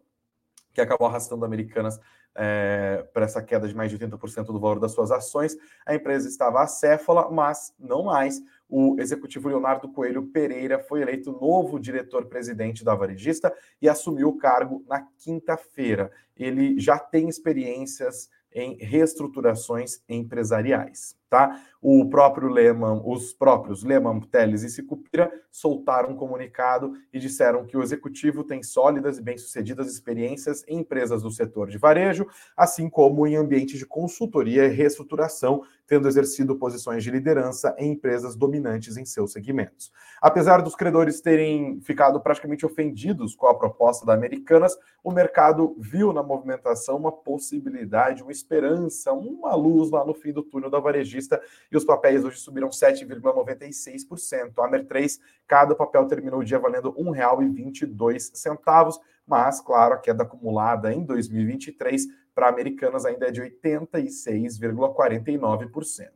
que 0.73 0.81
acabou 0.81 1.07
arrastando 1.07 1.45
a 1.45 1.49
Americanas 1.49 2.01
é, 2.35 3.07
para 3.13 3.25
essa 3.25 3.43
queda 3.43 3.67
de 3.67 3.75
mais 3.75 3.91
de 3.91 3.99
80% 3.99 4.47
do 4.47 4.61
valor 4.61 4.79
das 4.79 4.93
suas 4.93 5.11
ações. 5.11 5.57
A 5.87 5.95
empresa 5.95 6.29
estava 6.29 6.63
acéfala, 6.63 7.31
mas 7.31 7.75
não 7.79 8.05
mais. 8.05 8.41
O 8.69 8.97
executivo 8.99 9.49
Leonardo 9.49 9.89
Coelho 9.89 10.27
Pereira 10.27 10.79
foi 10.79 11.03
eleito 11.03 11.33
novo 11.33 11.79
diretor-presidente 11.79 12.85
da 12.85 12.95
Varejista 12.95 13.55
e 13.81 13.89
assumiu 13.89 14.29
o 14.29 14.37
cargo 14.37 14.85
na 14.89 15.07
quinta-feira. 15.19 16.11
Ele 16.37 16.79
já 16.79 16.99
tem 16.99 17.29
experiências 17.29 18.29
em 18.53 18.77
reestruturações 18.79 20.01
empresariais 20.09 21.17
tá? 21.29 21.61
O 21.81 22.09
próprio 22.09 22.49
Lehman, 22.49 23.01
os 23.05 23.33
próprios 23.33 23.85
Lehman, 23.85 24.21
Teles 24.21 24.63
e 24.63 24.71
Sicupira 24.71 25.31
soltaram 25.53 26.11
um 26.11 26.17
comunicado 26.17 26.95
e 27.13 27.19
disseram 27.19 27.65
que 27.65 27.77
o 27.77 27.83
executivo 27.83 28.43
tem 28.43 28.63
sólidas 28.63 29.19
e 29.19 29.23
bem-sucedidas 29.23 29.87
experiências 29.89 30.65
em 30.67 30.81
empresas 30.81 31.23
do 31.23 31.31
setor 31.31 31.69
de 31.69 31.79
varejo, 31.79 32.27
assim 32.57 32.91
como 32.91 33.27
em 33.27 33.37
ambientes 33.37 33.79
de 33.79 33.87
consultoria 33.87 34.65
e 34.65 34.69
reestruturação, 34.69 35.63
tendo 35.87 36.09
exercido 36.09 36.57
posições 36.57 37.05
de 37.05 37.11
liderança 37.11 37.75
em 37.79 37.93
empresas 37.93 38.35
dominantes 38.35 38.97
em 38.97 39.05
seus 39.05 39.33
segmentos. 39.33 39.93
Apesar 40.21 40.63
dos 40.63 40.75
credores 40.75 41.21
terem 41.21 41.81
ficado 41.81 42.21
praticamente 42.21 42.67
ofendidos 42.67 43.35
com 43.35 43.47
a 43.47 43.55
proposta 43.55 44.05
da 44.05 44.13
Americanas, 44.13 44.77
o 45.05 45.13
mercado 45.13 45.77
viu 45.79 46.13
na 46.13 46.23
movimentação 46.23 46.97
uma 46.97 47.13
possibilidade, 47.13 48.23
uma 48.23 48.33
esperança, 48.33 49.13
uma 49.13 49.55
luz 49.55 49.91
lá 49.91 50.05
no 50.05 50.15
fim 50.15 50.33
do 50.33 50.43
túnel 50.43 50.69
da 50.69 50.81
varejista 51.17 51.41
e 51.71 51.77
os 51.77 51.85
papéis 51.85 52.25
hoje 52.25 52.39
subiram 52.39 52.69
7,96%. 52.69 54.53
A 54.59 54.67
Amer 54.67 54.87
3, 54.87 55.21
cada 55.47 55.75
papel 55.75 56.07
terminou 56.07 56.41
o 56.41 56.45
dia 56.45 56.59
valendo 56.59 56.91
R$ 56.91 57.03
1,22, 57.03 59.01
mas, 59.27 59.61
claro, 59.61 59.95
a 59.95 59.99
queda 59.99 60.23
acumulada 60.23 60.93
em 60.93 61.03
2023 61.05 62.07
para 62.35 62.49
Americanas 62.49 63.05
ainda 63.05 63.29
é 63.29 63.33
de 63.33 63.43
86,49%. 63.43 66.09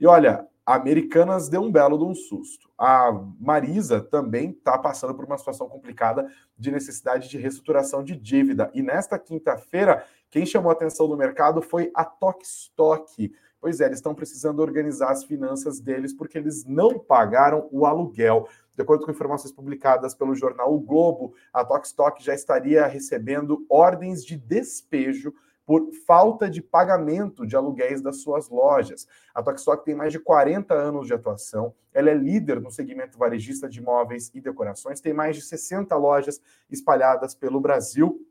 E 0.00 0.06
olha, 0.06 0.46
Americanas 0.66 1.48
deu 1.48 1.62
um 1.62 1.70
belo 1.70 1.96
de 1.96 2.04
um 2.04 2.14
susto. 2.14 2.68
A 2.76 3.12
Marisa 3.38 4.00
também 4.00 4.50
está 4.50 4.76
passando 4.76 5.14
por 5.14 5.24
uma 5.24 5.38
situação 5.38 5.68
complicada 5.68 6.28
de 6.58 6.72
necessidade 6.72 7.28
de 7.28 7.38
reestruturação 7.38 8.02
de 8.02 8.16
dívida. 8.16 8.68
E 8.74 8.82
nesta 8.82 9.16
quinta-feira, 9.16 10.04
quem 10.28 10.44
chamou 10.44 10.70
a 10.70 10.72
atenção 10.72 11.08
do 11.08 11.16
mercado 11.16 11.62
foi 11.62 11.92
a 11.94 12.04
Tokstok. 12.04 13.32
Pois 13.60 13.80
é, 13.80 13.86
eles 13.86 13.98
estão 13.98 14.14
precisando 14.14 14.60
organizar 14.60 15.10
as 15.10 15.24
finanças 15.24 15.80
deles 15.80 16.12
porque 16.12 16.38
eles 16.38 16.64
não 16.64 16.98
pagaram 16.98 17.68
o 17.72 17.86
aluguel. 17.86 18.48
De 18.74 18.82
acordo 18.82 19.04
com 19.04 19.10
informações 19.10 19.52
publicadas 19.52 20.14
pelo 20.14 20.34
jornal 20.34 20.74
O 20.74 20.80
Globo, 20.80 21.34
a 21.52 21.64
Tokstok 21.64 22.22
já 22.22 22.34
estaria 22.34 22.86
recebendo 22.86 23.64
ordens 23.68 24.24
de 24.24 24.36
despejo 24.36 25.32
por 25.66 25.90
falta 26.06 26.48
de 26.48 26.62
pagamento 26.62 27.44
de 27.44 27.56
aluguéis 27.56 28.00
das 28.00 28.22
suas 28.22 28.48
lojas. 28.48 29.08
A 29.34 29.42
Tokstok 29.42 29.84
tem 29.84 29.96
mais 29.96 30.12
de 30.12 30.20
40 30.20 30.72
anos 30.72 31.08
de 31.08 31.14
atuação, 31.14 31.74
ela 31.92 32.10
é 32.10 32.14
líder 32.14 32.60
no 32.60 32.70
segmento 32.70 33.18
varejista 33.18 33.68
de 33.68 33.80
móveis 33.82 34.30
e 34.32 34.40
decorações, 34.40 35.00
tem 35.00 35.12
mais 35.12 35.34
de 35.34 35.42
60 35.42 35.96
lojas 35.96 36.40
espalhadas 36.70 37.34
pelo 37.34 37.60
Brasil 37.60 38.24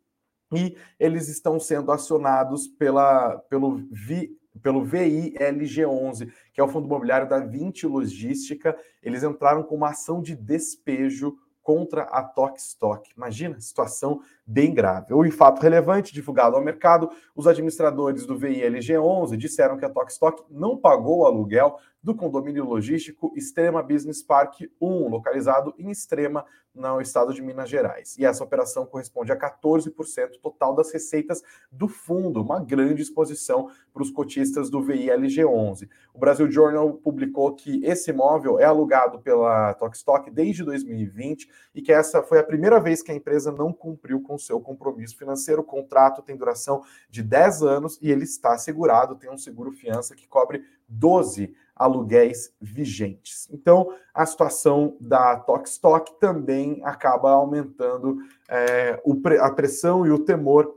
e 0.54 0.78
eles 0.98 1.28
estão 1.28 1.60
sendo 1.60 1.92
acionados 1.92 2.68
pela, 2.68 3.38
pelo 3.50 3.82
Vi, 3.92 4.38
pelo 4.62 4.86
VILG11, 4.86 6.32
que 6.54 6.62
é 6.62 6.64
o 6.64 6.68
fundo 6.68 6.88
imobiliário 6.88 7.28
da 7.28 7.40
20 7.40 7.88
Logística. 7.88 8.78
Eles 9.02 9.24
entraram 9.24 9.64
com 9.64 9.76
uma 9.76 9.90
ação 9.90 10.22
de 10.22 10.36
despejo 10.36 11.36
contra 11.62 12.04
a 12.04 12.24
Tokstok. 12.24 13.12
Imagina, 13.18 13.60
situação 13.60 14.22
bem 14.46 14.74
grave. 14.74 15.14
O 15.14 15.32
fato 15.32 15.62
relevante 15.62 16.14
divulgado 16.14 16.56
ao 16.56 16.64
mercado, 16.64 17.10
os 17.36 17.48
administradores 17.48 18.26
do 18.26 18.38
VILG11 18.38 19.36
disseram 19.36 19.78
que 19.78 19.86
a 19.86 19.90
Tokstok 19.90 20.44
não 20.50 20.78
pagou 20.78 21.20
o 21.20 21.26
aluguel 21.26 21.78
do 22.06 22.14
condomínio 22.14 22.64
logístico 22.64 23.34
Extrema 23.36 23.82
Business 23.82 24.22
Park 24.22 24.62
1, 24.80 25.10
localizado 25.10 25.74
em 25.80 25.90
Extrema, 25.90 26.46
no 26.76 27.02
estado 27.02 27.34
de 27.34 27.42
Minas 27.42 27.70
Gerais. 27.70 28.18
E 28.18 28.26
essa 28.26 28.44
operação 28.44 28.86
corresponde 28.86 29.32
a 29.32 29.40
14% 29.40 30.40
total 30.42 30.76
das 30.76 30.92
receitas 30.92 31.42
do 31.72 31.88
fundo, 31.88 32.42
uma 32.42 32.60
grande 32.60 33.02
exposição 33.02 33.70
para 33.94 34.04
os 34.04 34.12
cotistas 34.12 34.70
do 34.70 34.84
VILG11. 34.84 35.90
O 36.14 36.20
Brasil 36.20 36.52
Journal 36.52 36.94
publicou 36.94 37.56
que 37.56 37.84
esse 37.84 38.12
imóvel 38.12 38.60
é 38.60 38.66
alugado 38.66 39.20
pela 39.20 39.74
Tokstok 39.74 40.30
desde 40.30 40.64
2020 40.64 41.50
e 41.74 41.82
que 41.82 41.92
essa 41.92 42.22
foi 42.22 42.40
a 42.40 42.44
primeira 42.44 42.80
vez 42.80 43.02
que 43.02 43.12
a 43.12 43.16
empresa 43.16 43.52
não 43.52 43.72
cumpriu 43.72 44.22
com 44.22 44.35
seu 44.40 44.60
compromisso 44.60 45.18
financeiro. 45.18 45.62
O 45.62 45.66
contrato 45.66 46.22
tem 46.22 46.36
duração 46.36 46.84
de 47.10 47.24
10 47.24 47.64
anos 47.64 48.00
e 48.02 48.12
ele 48.12 48.24
está 48.24 48.54
assegurado, 48.54 49.16
tem 49.16 49.32
um 49.32 49.38
seguro 49.38 49.72
fiança 49.72 50.16
que 50.16 50.28
cobre 50.28 50.64
12 50.88 51.54
aluguéis 51.76 52.54
vigentes. 52.62 53.50
Então, 53.52 53.94
a 54.14 54.26
situação 54.26 54.96
da 55.00 55.36
Tokstok 55.36 56.20
também 56.20 56.80
acaba 56.84 57.32
aumentando 57.32 58.18
é, 58.48 59.02
o, 59.04 59.20
a 59.42 59.52
pressão 59.52 60.06
e 60.06 60.12
o 60.12 60.20
temor 60.20 60.75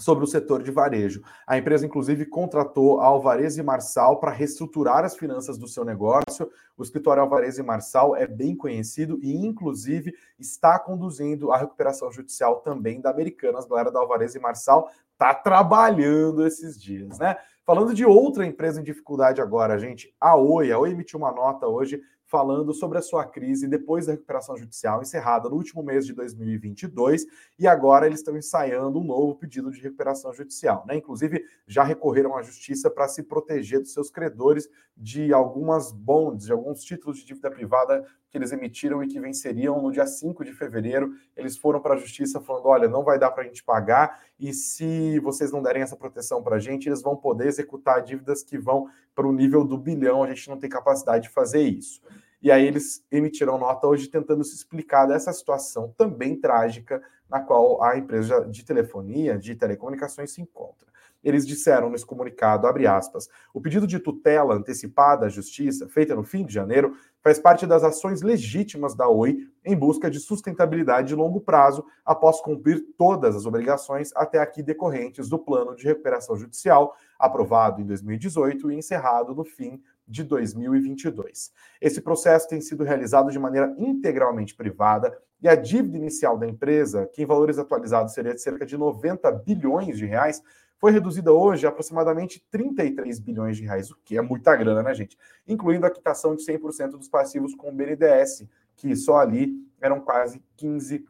sobre 0.00 0.24
o 0.24 0.26
setor 0.26 0.62
de 0.62 0.70
varejo. 0.70 1.22
A 1.46 1.58
empresa, 1.58 1.86
inclusive, 1.86 2.26
contratou 2.26 3.00
a 3.00 3.06
Alvarez 3.06 3.58
e 3.58 3.62
Marçal 3.62 4.18
para 4.18 4.32
reestruturar 4.32 5.04
as 5.04 5.16
finanças 5.16 5.58
do 5.58 5.68
seu 5.68 5.84
negócio. 5.84 6.50
O 6.76 6.82
escritório 6.82 7.22
Alvarez 7.22 7.58
e 7.58 7.62
Marçal 7.62 8.16
é 8.16 8.26
bem 8.26 8.56
conhecido 8.56 9.18
e, 9.22 9.36
inclusive, 9.36 10.14
está 10.38 10.78
conduzindo 10.78 11.52
a 11.52 11.58
recuperação 11.58 12.10
judicial 12.10 12.56
também 12.60 13.00
da 13.00 13.10
Americanas. 13.10 13.66
Galera 13.66 13.92
da 13.92 14.00
Alvarez 14.00 14.34
e 14.34 14.40
Marçal 14.40 14.90
está 15.12 15.34
trabalhando 15.34 16.46
esses 16.46 16.80
dias, 16.80 17.18
né? 17.18 17.36
Falando 17.64 17.94
de 17.94 18.04
outra 18.04 18.46
empresa 18.46 18.80
em 18.80 18.84
dificuldade 18.84 19.40
agora, 19.40 19.78
gente, 19.78 20.12
a 20.18 20.34
Oi. 20.34 20.72
A 20.72 20.78
Oi 20.78 20.90
emitiu 20.90 21.18
uma 21.18 21.30
nota 21.30 21.68
hoje 21.68 22.00
falando 22.30 22.72
sobre 22.72 22.96
a 22.96 23.02
sua 23.02 23.26
crise 23.26 23.66
depois 23.66 24.06
da 24.06 24.12
recuperação 24.12 24.56
judicial 24.56 25.02
encerrada 25.02 25.48
no 25.48 25.56
último 25.56 25.82
mês 25.82 26.06
de 26.06 26.12
2022 26.14 27.26
e 27.58 27.66
agora 27.66 28.06
eles 28.06 28.20
estão 28.20 28.36
ensaiando 28.36 29.00
um 29.00 29.04
novo 29.04 29.34
pedido 29.34 29.68
de 29.72 29.80
recuperação 29.80 30.32
judicial. 30.32 30.84
Né? 30.86 30.96
Inclusive, 30.96 31.44
já 31.66 31.82
recorreram 31.82 32.36
à 32.36 32.42
justiça 32.42 32.88
para 32.88 33.08
se 33.08 33.24
proteger 33.24 33.80
dos 33.80 33.92
seus 33.92 34.10
credores 34.10 34.68
de 34.96 35.32
algumas 35.32 35.90
bonds, 35.90 36.46
de 36.46 36.52
alguns 36.52 36.84
títulos 36.84 37.18
de 37.18 37.24
dívida 37.24 37.50
privada 37.50 38.06
que 38.30 38.38
eles 38.38 38.52
emitiram 38.52 39.02
e 39.02 39.08
que 39.08 39.18
venceriam 39.18 39.82
no 39.82 39.90
dia 39.90 40.06
5 40.06 40.44
de 40.44 40.52
fevereiro. 40.52 41.12
Eles 41.36 41.56
foram 41.56 41.80
para 41.80 41.94
a 41.94 41.98
justiça 41.98 42.40
falando: 42.40 42.66
olha, 42.66 42.88
não 42.88 43.02
vai 43.02 43.18
dar 43.18 43.30
para 43.30 43.42
a 43.42 43.46
gente 43.46 43.62
pagar, 43.64 44.22
e 44.38 44.52
se 44.52 45.18
vocês 45.20 45.50
não 45.50 45.62
derem 45.62 45.82
essa 45.82 45.96
proteção 45.96 46.42
para 46.42 46.56
a 46.56 46.58
gente, 46.60 46.88
eles 46.88 47.02
vão 47.02 47.16
poder 47.16 47.48
executar 47.48 48.02
dívidas 48.02 48.42
que 48.42 48.56
vão 48.56 48.88
para 49.14 49.26
o 49.26 49.32
nível 49.32 49.64
do 49.64 49.76
bilhão. 49.76 50.22
A 50.22 50.28
gente 50.28 50.48
não 50.48 50.58
tem 50.58 50.70
capacidade 50.70 51.24
de 51.24 51.34
fazer 51.34 51.62
isso. 51.62 52.00
E 52.42 52.50
aí 52.50 52.66
eles 52.66 53.04
emitiram 53.10 53.58
nota 53.58 53.86
hoje 53.86 54.08
tentando 54.08 54.42
se 54.44 54.54
explicar 54.54 55.06
dessa 55.06 55.32
situação 55.32 55.92
também 55.96 56.40
trágica 56.40 57.02
na 57.28 57.40
qual 57.40 57.82
a 57.82 57.98
empresa 57.98 58.46
de 58.46 58.64
telefonia, 58.64 59.38
de 59.38 59.54
telecomunicações 59.54 60.32
se 60.32 60.40
encontra. 60.40 60.89
Eles 61.22 61.46
disseram 61.46 61.90
nesse 61.90 62.06
comunicado, 62.06 62.66
aspas, 62.66 63.28
o 63.52 63.60
pedido 63.60 63.86
de 63.86 63.98
tutela 63.98 64.54
antecipada 64.54 65.26
à 65.26 65.28
justiça, 65.28 65.88
feita 65.88 66.14
no 66.14 66.22
fim 66.22 66.44
de 66.44 66.52
janeiro, 66.52 66.94
faz 67.22 67.38
parte 67.38 67.66
das 67.66 67.84
ações 67.84 68.22
legítimas 68.22 68.94
da 68.94 69.08
Oi 69.08 69.46
em 69.64 69.76
busca 69.76 70.10
de 70.10 70.18
sustentabilidade 70.18 71.08
de 71.08 71.14
longo 71.14 71.40
prazo, 71.40 71.84
após 72.04 72.40
cumprir 72.40 72.82
todas 72.96 73.36
as 73.36 73.44
obrigações 73.44 74.10
até 74.16 74.38
aqui 74.38 74.62
decorrentes 74.62 75.28
do 75.28 75.38
plano 75.38 75.76
de 75.76 75.84
recuperação 75.84 76.36
judicial, 76.36 76.96
aprovado 77.18 77.80
em 77.80 77.84
2018 77.84 78.70
e 78.70 78.76
encerrado 78.76 79.34
no 79.34 79.44
fim 79.44 79.82
de 80.08 80.24
2022. 80.24 81.52
Esse 81.80 82.00
processo 82.00 82.48
tem 82.48 82.60
sido 82.60 82.82
realizado 82.82 83.30
de 83.30 83.38
maneira 83.38 83.74
integralmente 83.78 84.54
privada 84.54 85.16
e 85.42 85.48
a 85.48 85.54
dívida 85.54 85.96
inicial 85.96 86.36
da 86.36 86.46
empresa, 86.46 87.06
que 87.12 87.22
em 87.22 87.26
valores 87.26 87.58
atualizados 87.58 88.12
seria 88.12 88.34
de 88.34 88.42
cerca 88.42 88.66
de 88.66 88.76
90 88.76 89.30
bilhões 89.32 89.96
de 89.96 90.04
reais, 90.04 90.42
foi 90.80 90.90
reduzida 90.90 91.30
hoje 91.30 91.66
a 91.66 91.68
aproximadamente 91.68 92.42
33 92.50 93.20
bilhões 93.20 93.58
de 93.58 93.64
reais, 93.64 93.90
o 93.90 93.96
que 94.02 94.16
é 94.16 94.22
muita 94.22 94.56
grana, 94.56 94.82
né, 94.82 94.94
gente? 94.94 95.16
Incluindo 95.46 95.84
a 95.84 95.90
quitação 95.90 96.34
de 96.34 96.42
100% 96.42 96.92
dos 96.92 97.08
passivos 97.08 97.54
com 97.54 97.68
o 97.68 97.72
BNDES, 97.72 98.48
que 98.74 98.96
só 98.96 99.18
ali 99.18 99.52
eram 99.78 100.00
quase 100.00 100.42
15 100.56 101.06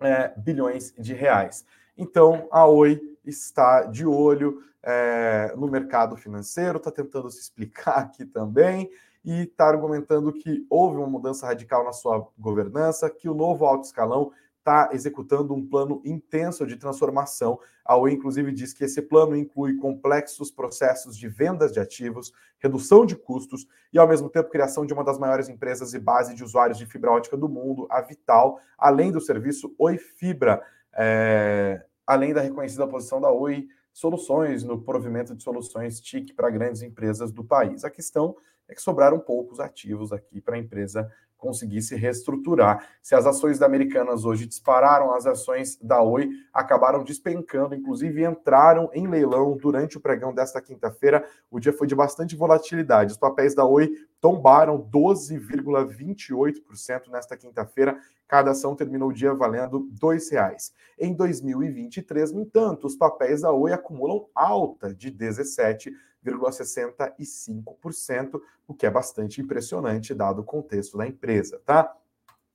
é, 0.00 0.32
bilhões 0.36 0.94
de 0.96 1.14
reais. 1.14 1.66
Então, 1.98 2.46
a 2.52 2.64
Oi 2.64 3.00
está 3.24 3.82
de 3.82 4.06
olho 4.06 4.62
é, 4.80 5.52
no 5.56 5.66
mercado 5.66 6.16
financeiro, 6.16 6.78
está 6.78 6.92
tentando 6.92 7.28
se 7.28 7.40
explicar 7.40 7.98
aqui 7.98 8.24
também 8.24 8.88
e 9.24 9.42
está 9.42 9.66
argumentando 9.66 10.32
que 10.32 10.64
houve 10.70 10.98
uma 10.98 11.08
mudança 11.08 11.46
radical 11.46 11.84
na 11.84 11.92
sua 11.92 12.24
governança, 12.38 13.10
que 13.10 13.28
o 13.28 13.34
novo 13.34 13.64
alto 13.64 13.84
escalão 13.84 14.30
está 14.62 14.90
executando 14.92 15.52
um 15.52 15.66
plano 15.66 16.00
intenso 16.04 16.64
de 16.64 16.76
transformação. 16.76 17.58
A 17.84 17.96
Oi, 17.96 18.12
inclusive, 18.12 18.52
diz 18.52 18.72
que 18.72 18.84
esse 18.84 19.02
plano 19.02 19.36
inclui 19.36 19.76
complexos 19.76 20.50
processos 20.52 21.16
de 21.16 21.28
vendas 21.28 21.72
de 21.72 21.80
ativos, 21.80 22.32
redução 22.60 23.04
de 23.04 23.16
custos 23.16 23.66
e, 23.92 23.98
ao 23.98 24.06
mesmo 24.06 24.30
tempo, 24.30 24.48
criação 24.48 24.86
de 24.86 24.94
uma 24.94 25.02
das 25.02 25.18
maiores 25.18 25.48
empresas 25.48 25.92
e 25.94 25.98
base 25.98 26.34
de 26.34 26.44
usuários 26.44 26.78
de 26.78 26.86
fibra 26.86 27.10
ótica 27.10 27.36
do 27.36 27.48
mundo, 27.48 27.88
a 27.90 28.00
Vital, 28.00 28.60
além 28.78 29.10
do 29.10 29.20
serviço 29.20 29.74
Oi 29.76 29.98
Fibra, 29.98 30.62
é... 30.94 31.84
além 32.06 32.32
da 32.32 32.40
reconhecida 32.40 32.86
posição 32.86 33.20
da 33.20 33.30
Oi 33.30 33.66
Soluções 33.92 34.64
no 34.64 34.80
provimento 34.80 35.34
de 35.34 35.42
soluções 35.42 36.00
TIC 36.00 36.32
para 36.32 36.48
grandes 36.48 36.80
empresas 36.80 37.30
do 37.30 37.44
país. 37.44 37.84
A 37.84 37.90
questão 37.90 38.34
é 38.66 38.74
que 38.74 38.80
sobraram 38.80 39.18
poucos 39.18 39.60
ativos 39.60 40.12
aqui 40.12 40.40
para 40.40 40.56
a 40.56 40.58
empresa 40.58 41.12
conseguir 41.42 41.82
se 41.82 41.96
reestruturar. 41.96 42.86
Se 43.02 43.16
as 43.16 43.26
ações 43.26 43.58
da 43.58 43.66
Americanas 43.66 44.24
hoje 44.24 44.46
dispararam, 44.46 45.12
as 45.12 45.26
ações 45.26 45.76
da 45.82 46.00
Oi 46.00 46.30
acabaram 46.54 47.02
despencando, 47.02 47.74
inclusive 47.74 48.24
entraram 48.24 48.88
em 48.94 49.08
leilão 49.08 49.56
durante 49.56 49.96
o 49.96 50.00
pregão 50.00 50.32
desta 50.32 50.62
quinta-feira. 50.62 51.24
O 51.50 51.58
dia 51.58 51.72
foi 51.72 51.88
de 51.88 51.96
bastante 51.96 52.36
volatilidade. 52.36 53.10
Os 53.10 53.18
papéis 53.18 53.56
da 53.56 53.66
Oi 53.66 53.90
tombaram 54.20 54.88
12,28% 54.88 57.10
nesta 57.10 57.36
quinta-feira. 57.36 57.98
Cada 58.28 58.52
ação 58.52 58.76
terminou 58.76 59.08
o 59.08 59.12
dia 59.12 59.34
valendo 59.34 59.78
R$ 59.78 59.86
2,00. 60.00 60.70
Em 60.96 61.12
2023, 61.12 62.30
no 62.30 62.42
entanto, 62.42 62.86
os 62.86 62.94
papéis 62.94 63.40
da 63.40 63.50
Oi 63.50 63.72
acumulam 63.72 64.28
alta 64.32 64.94
de 64.94 65.10
17%. 65.10 65.90
0,65%, 66.24 68.40
o 68.66 68.74
que 68.74 68.86
é 68.86 68.90
bastante 68.90 69.40
impressionante 69.40 70.14
dado 70.14 70.40
o 70.40 70.44
contexto 70.44 70.96
da 70.96 71.06
empresa, 71.06 71.60
tá? 71.64 71.94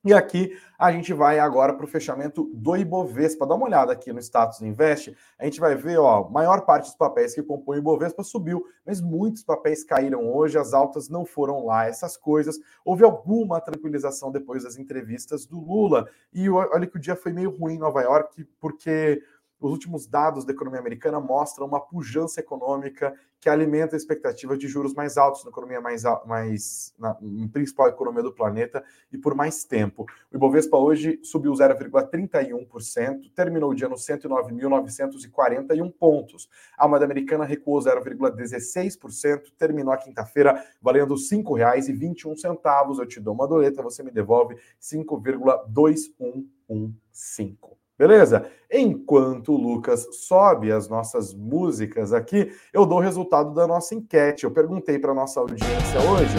E 0.08 0.14
aqui 0.14 0.58
a 0.80 0.90
gente 0.90 1.12
vai 1.12 1.38
agora 1.38 1.74
para 1.74 1.84
o 1.84 1.88
fechamento 1.88 2.50
do 2.54 2.78
Ibovespa. 2.78 3.46
Dá 3.46 3.56
uma 3.56 3.66
olhada 3.66 3.92
aqui 3.92 4.14
no 4.14 4.20
status 4.20 4.62
Invest. 4.62 5.14
A 5.38 5.44
gente 5.44 5.60
vai 5.60 5.76
ver, 5.76 5.98
ó, 5.98 6.30
maior 6.30 6.62
parte 6.62 6.86
dos 6.86 6.96
papéis 6.96 7.36
que 7.36 7.44
compõem 7.44 7.80
o 7.80 7.82
Ibovespa 7.82 8.24
subiu, 8.24 8.66
mas 8.86 9.02
muitos 9.02 9.44
papéis 9.44 9.84
caíram 9.84 10.32
hoje, 10.32 10.58
as 10.58 10.74
altas 10.74 11.10
não 11.10 11.26
foram 11.26 11.66
lá, 11.66 11.88
essas 11.88 12.16
coisas. 12.16 12.58
Houve 12.86 13.04
alguma 13.04 13.60
tranquilização 13.60 14.32
depois 14.32 14.64
das 14.64 14.78
entrevistas 14.78 15.46
do 15.46 15.60
Lula. 15.60 16.08
E 16.32 16.50
olha 16.50 16.88
que 16.88 16.96
o 16.96 17.02
dia 17.02 17.18
foi 17.18 17.34
meio 17.34 17.50
ruim 17.50 17.74
em 17.74 17.80
Nova 17.80 18.02
York, 18.02 18.46
porque 18.62 19.22
os 19.60 19.72
últimos 19.72 20.08
dados 20.08 20.46
da 20.46 20.54
economia 20.54 20.80
americana 20.80 21.20
mostram 21.20 21.66
uma 21.66 21.80
pujança 21.80 22.40
econômica 22.40 23.14
que 23.40 23.50
alimenta 23.50 23.96
a 23.96 23.98
expectativa 23.98 24.58
de 24.58 24.68
juros 24.68 24.94
mais 24.94 25.18
altos 25.18 25.44
na 25.44 25.52
economia 25.52 25.80
mais, 25.80 26.04
mais 26.26 26.94
na, 26.98 27.16
na 27.22 27.48
principal 27.48 27.88
economia 27.88 28.24
do 28.24 28.34
planeta 28.34 28.84
e 29.12 29.18
por 29.18 29.36
mais 29.36 29.64
tempo. 29.64 30.06
O 30.32 30.36
Ibovespa 30.36 30.78
hoje 30.78 31.20
subiu 31.24 31.54
0,31%, 31.54 33.32
terminou 33.36 33.72
o 33.72 33.76
dia 33.76 33.88
nos 33.88 34.06
109.941 34.06 35.94
pontos. 35.94 36.50
A 36.78 36.88
moeda 36.88 37.06
americana 37.06 37.46
recuou 37.46 37.80
0,16%, 37.80 39.54
terminou 39.58 39.94
a 39.94 39.98
quinta-feira 39.98 40.64
valendo 40.82 41.14
R$ 41.14 41.22
5,21. 41.22 43.00
Eu 43.00 43.08
te 43.08 43.20
dou 43.20 43.34
uma 43.34 43.48
doleta, 43.48 43.84
você 43.84 44.04
me 44.04 44.12
devolve 44.12 44.56
5,2115. 44.82 47.77
Beleza? 47.98 48.46
Enquanto 48.72 49.54
o 49.54 49.58
Lucas 49.58 50.08
sobe 50.12 50.72
as 50.72 50.88
nossas 50.88 51.34
músicas 51.34 52.14
aqui, 52.14 52.52
eu 52.72 52.86
dou 52.86 53.00
o 53.00 53.02
resultado 53.02 53.56
da 53.56 53.66
nossa 53.66 53.96
enquete. 53.96 54.44
Eu 54.44 54.52
perguntei 54.52 55.00
para 55.00 55.16
nossa 55.16 55.40
audiência 55.40 56.00
hoje 56.02 56.36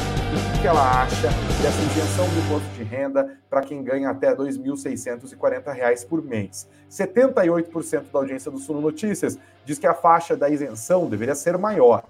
o 0.56 0.60
que 0.60 0.66
ela 0.68 1.02
acha 1.02 1.28
dessa 1.60 1.82
isenção 1.82 2.28
do 2.28 2.38
imposto 2.46 2.68
de 2.76 2.84
renda 2.84 3.40
para 3.50 3.62
quem 3.62 3.82
ganha 3.82 4.10
até 4.10 4.28
R$ 4.28 4.36
2.640 4.36 6.06
por 6.06 6.22
mês. 6.22 6.68
78% 6.88 8.04
da 8.12 8.18
audiência 8.20 8.52
do 8.52 8.58
Suno 8.58 8.80
Notícias 8.80 9.36
diz 9.64 9.80
que 9.80 9.86
a 9.86 9.94
faixa 9.94 10.36
da 10.36 10.48
isenção 10.48 11.08
deveria 11.08 11.34
ser 11.34 11.58
maior. 11.58 12.04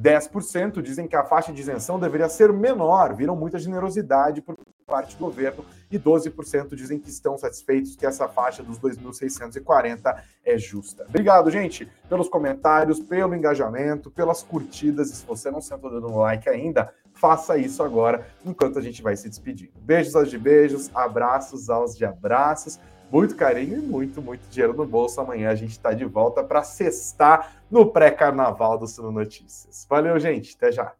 10% 0.00 0.82
dizem 0.82 1.06
que 1.06 1.16
a 1.16 1.24
faixa 1.24 1.52
de 1.52 1.60
isenção 1.60 1.98
deveria 1.98 2.28
ser 2.28 2.52
menor, 2.52 3.14
viram 3.14 3.36
muita 3.36 3.58
generosidade 3.58 4.42
por 4.42 4.56
parte 4.86 5.16
do 5.16 5.24
governo, 5.24 5.64
e 5.90 5.98
12% 5.98 6.74
dizem 6.74 6.98
que 6.98 7.08
estão 7.08 7.38
satisfeitos 7.38 7.96
que 7.96 8.04
essa 8.04 8.28
faixa 8.28 8.62
dos 8.62 8.78
2.640 8.78 10.20
é 10.44 10.58
justa. 10.58 11.06
Obrigado, 11.08 11.50
gente, 11.50 11.88
pelos 12.08 12.28
comentários, 12.28 13.00
pelo 13.00 13.34
engajamento, 13.34 14.10
pelas 14.10 14.42
curtidas, 14.42 15.10
e 15.10 15.16
se 15.16 15.24
você 15.24 15.50
não 15.50 15.60
sentou 15.60 15.90
dando 15.90 16.14
like 16.16 16.48
ainda, 16.48 16.92
faça 17.14 17.56
isso 17.56 17.82
agora, 17.82 18.26
enquanto 18.44 18.78
a 18.78 18.82
gente 18.82 19.02
vai 19.02 19.16
se 19.16 19.28
despedindo. 19.28 19.72
Beijos 19.80 20.14
aos 20.14 20.28
de 20.28 20.38
beijos, 20.38 20.90
abraços 20.94 21.70
aos 21.70 21.96
de 21.96 22.04
abraços 22.04 22.78
muito 23.14 23.36
carinho 23.36 23.78
e 23.78 23.80
muito, 23.80 24.20
muito 24.20 24.40
dinheiro 24.50 24.74
no 24.74 24.84
bolso. 24.84 25.20
Amanhã 25.20 25.48
a 25.48 25.54
gente 25.54 25.70
está 25.70 25.92
de 25.92 26.04
volta 26.04 26.42
para 26.42 26.64
sextar 26.64 27.62
no 27.70 27.86
pré-carnaval 27.86 28.76
do 28.76 28.88
Suno 28.88 29.12
Notícias. 29.12 29.86
Valeu, 29.88 30.18
gente. 30.18 30.56
Até 30.56 30.72
já. 30.72 30.92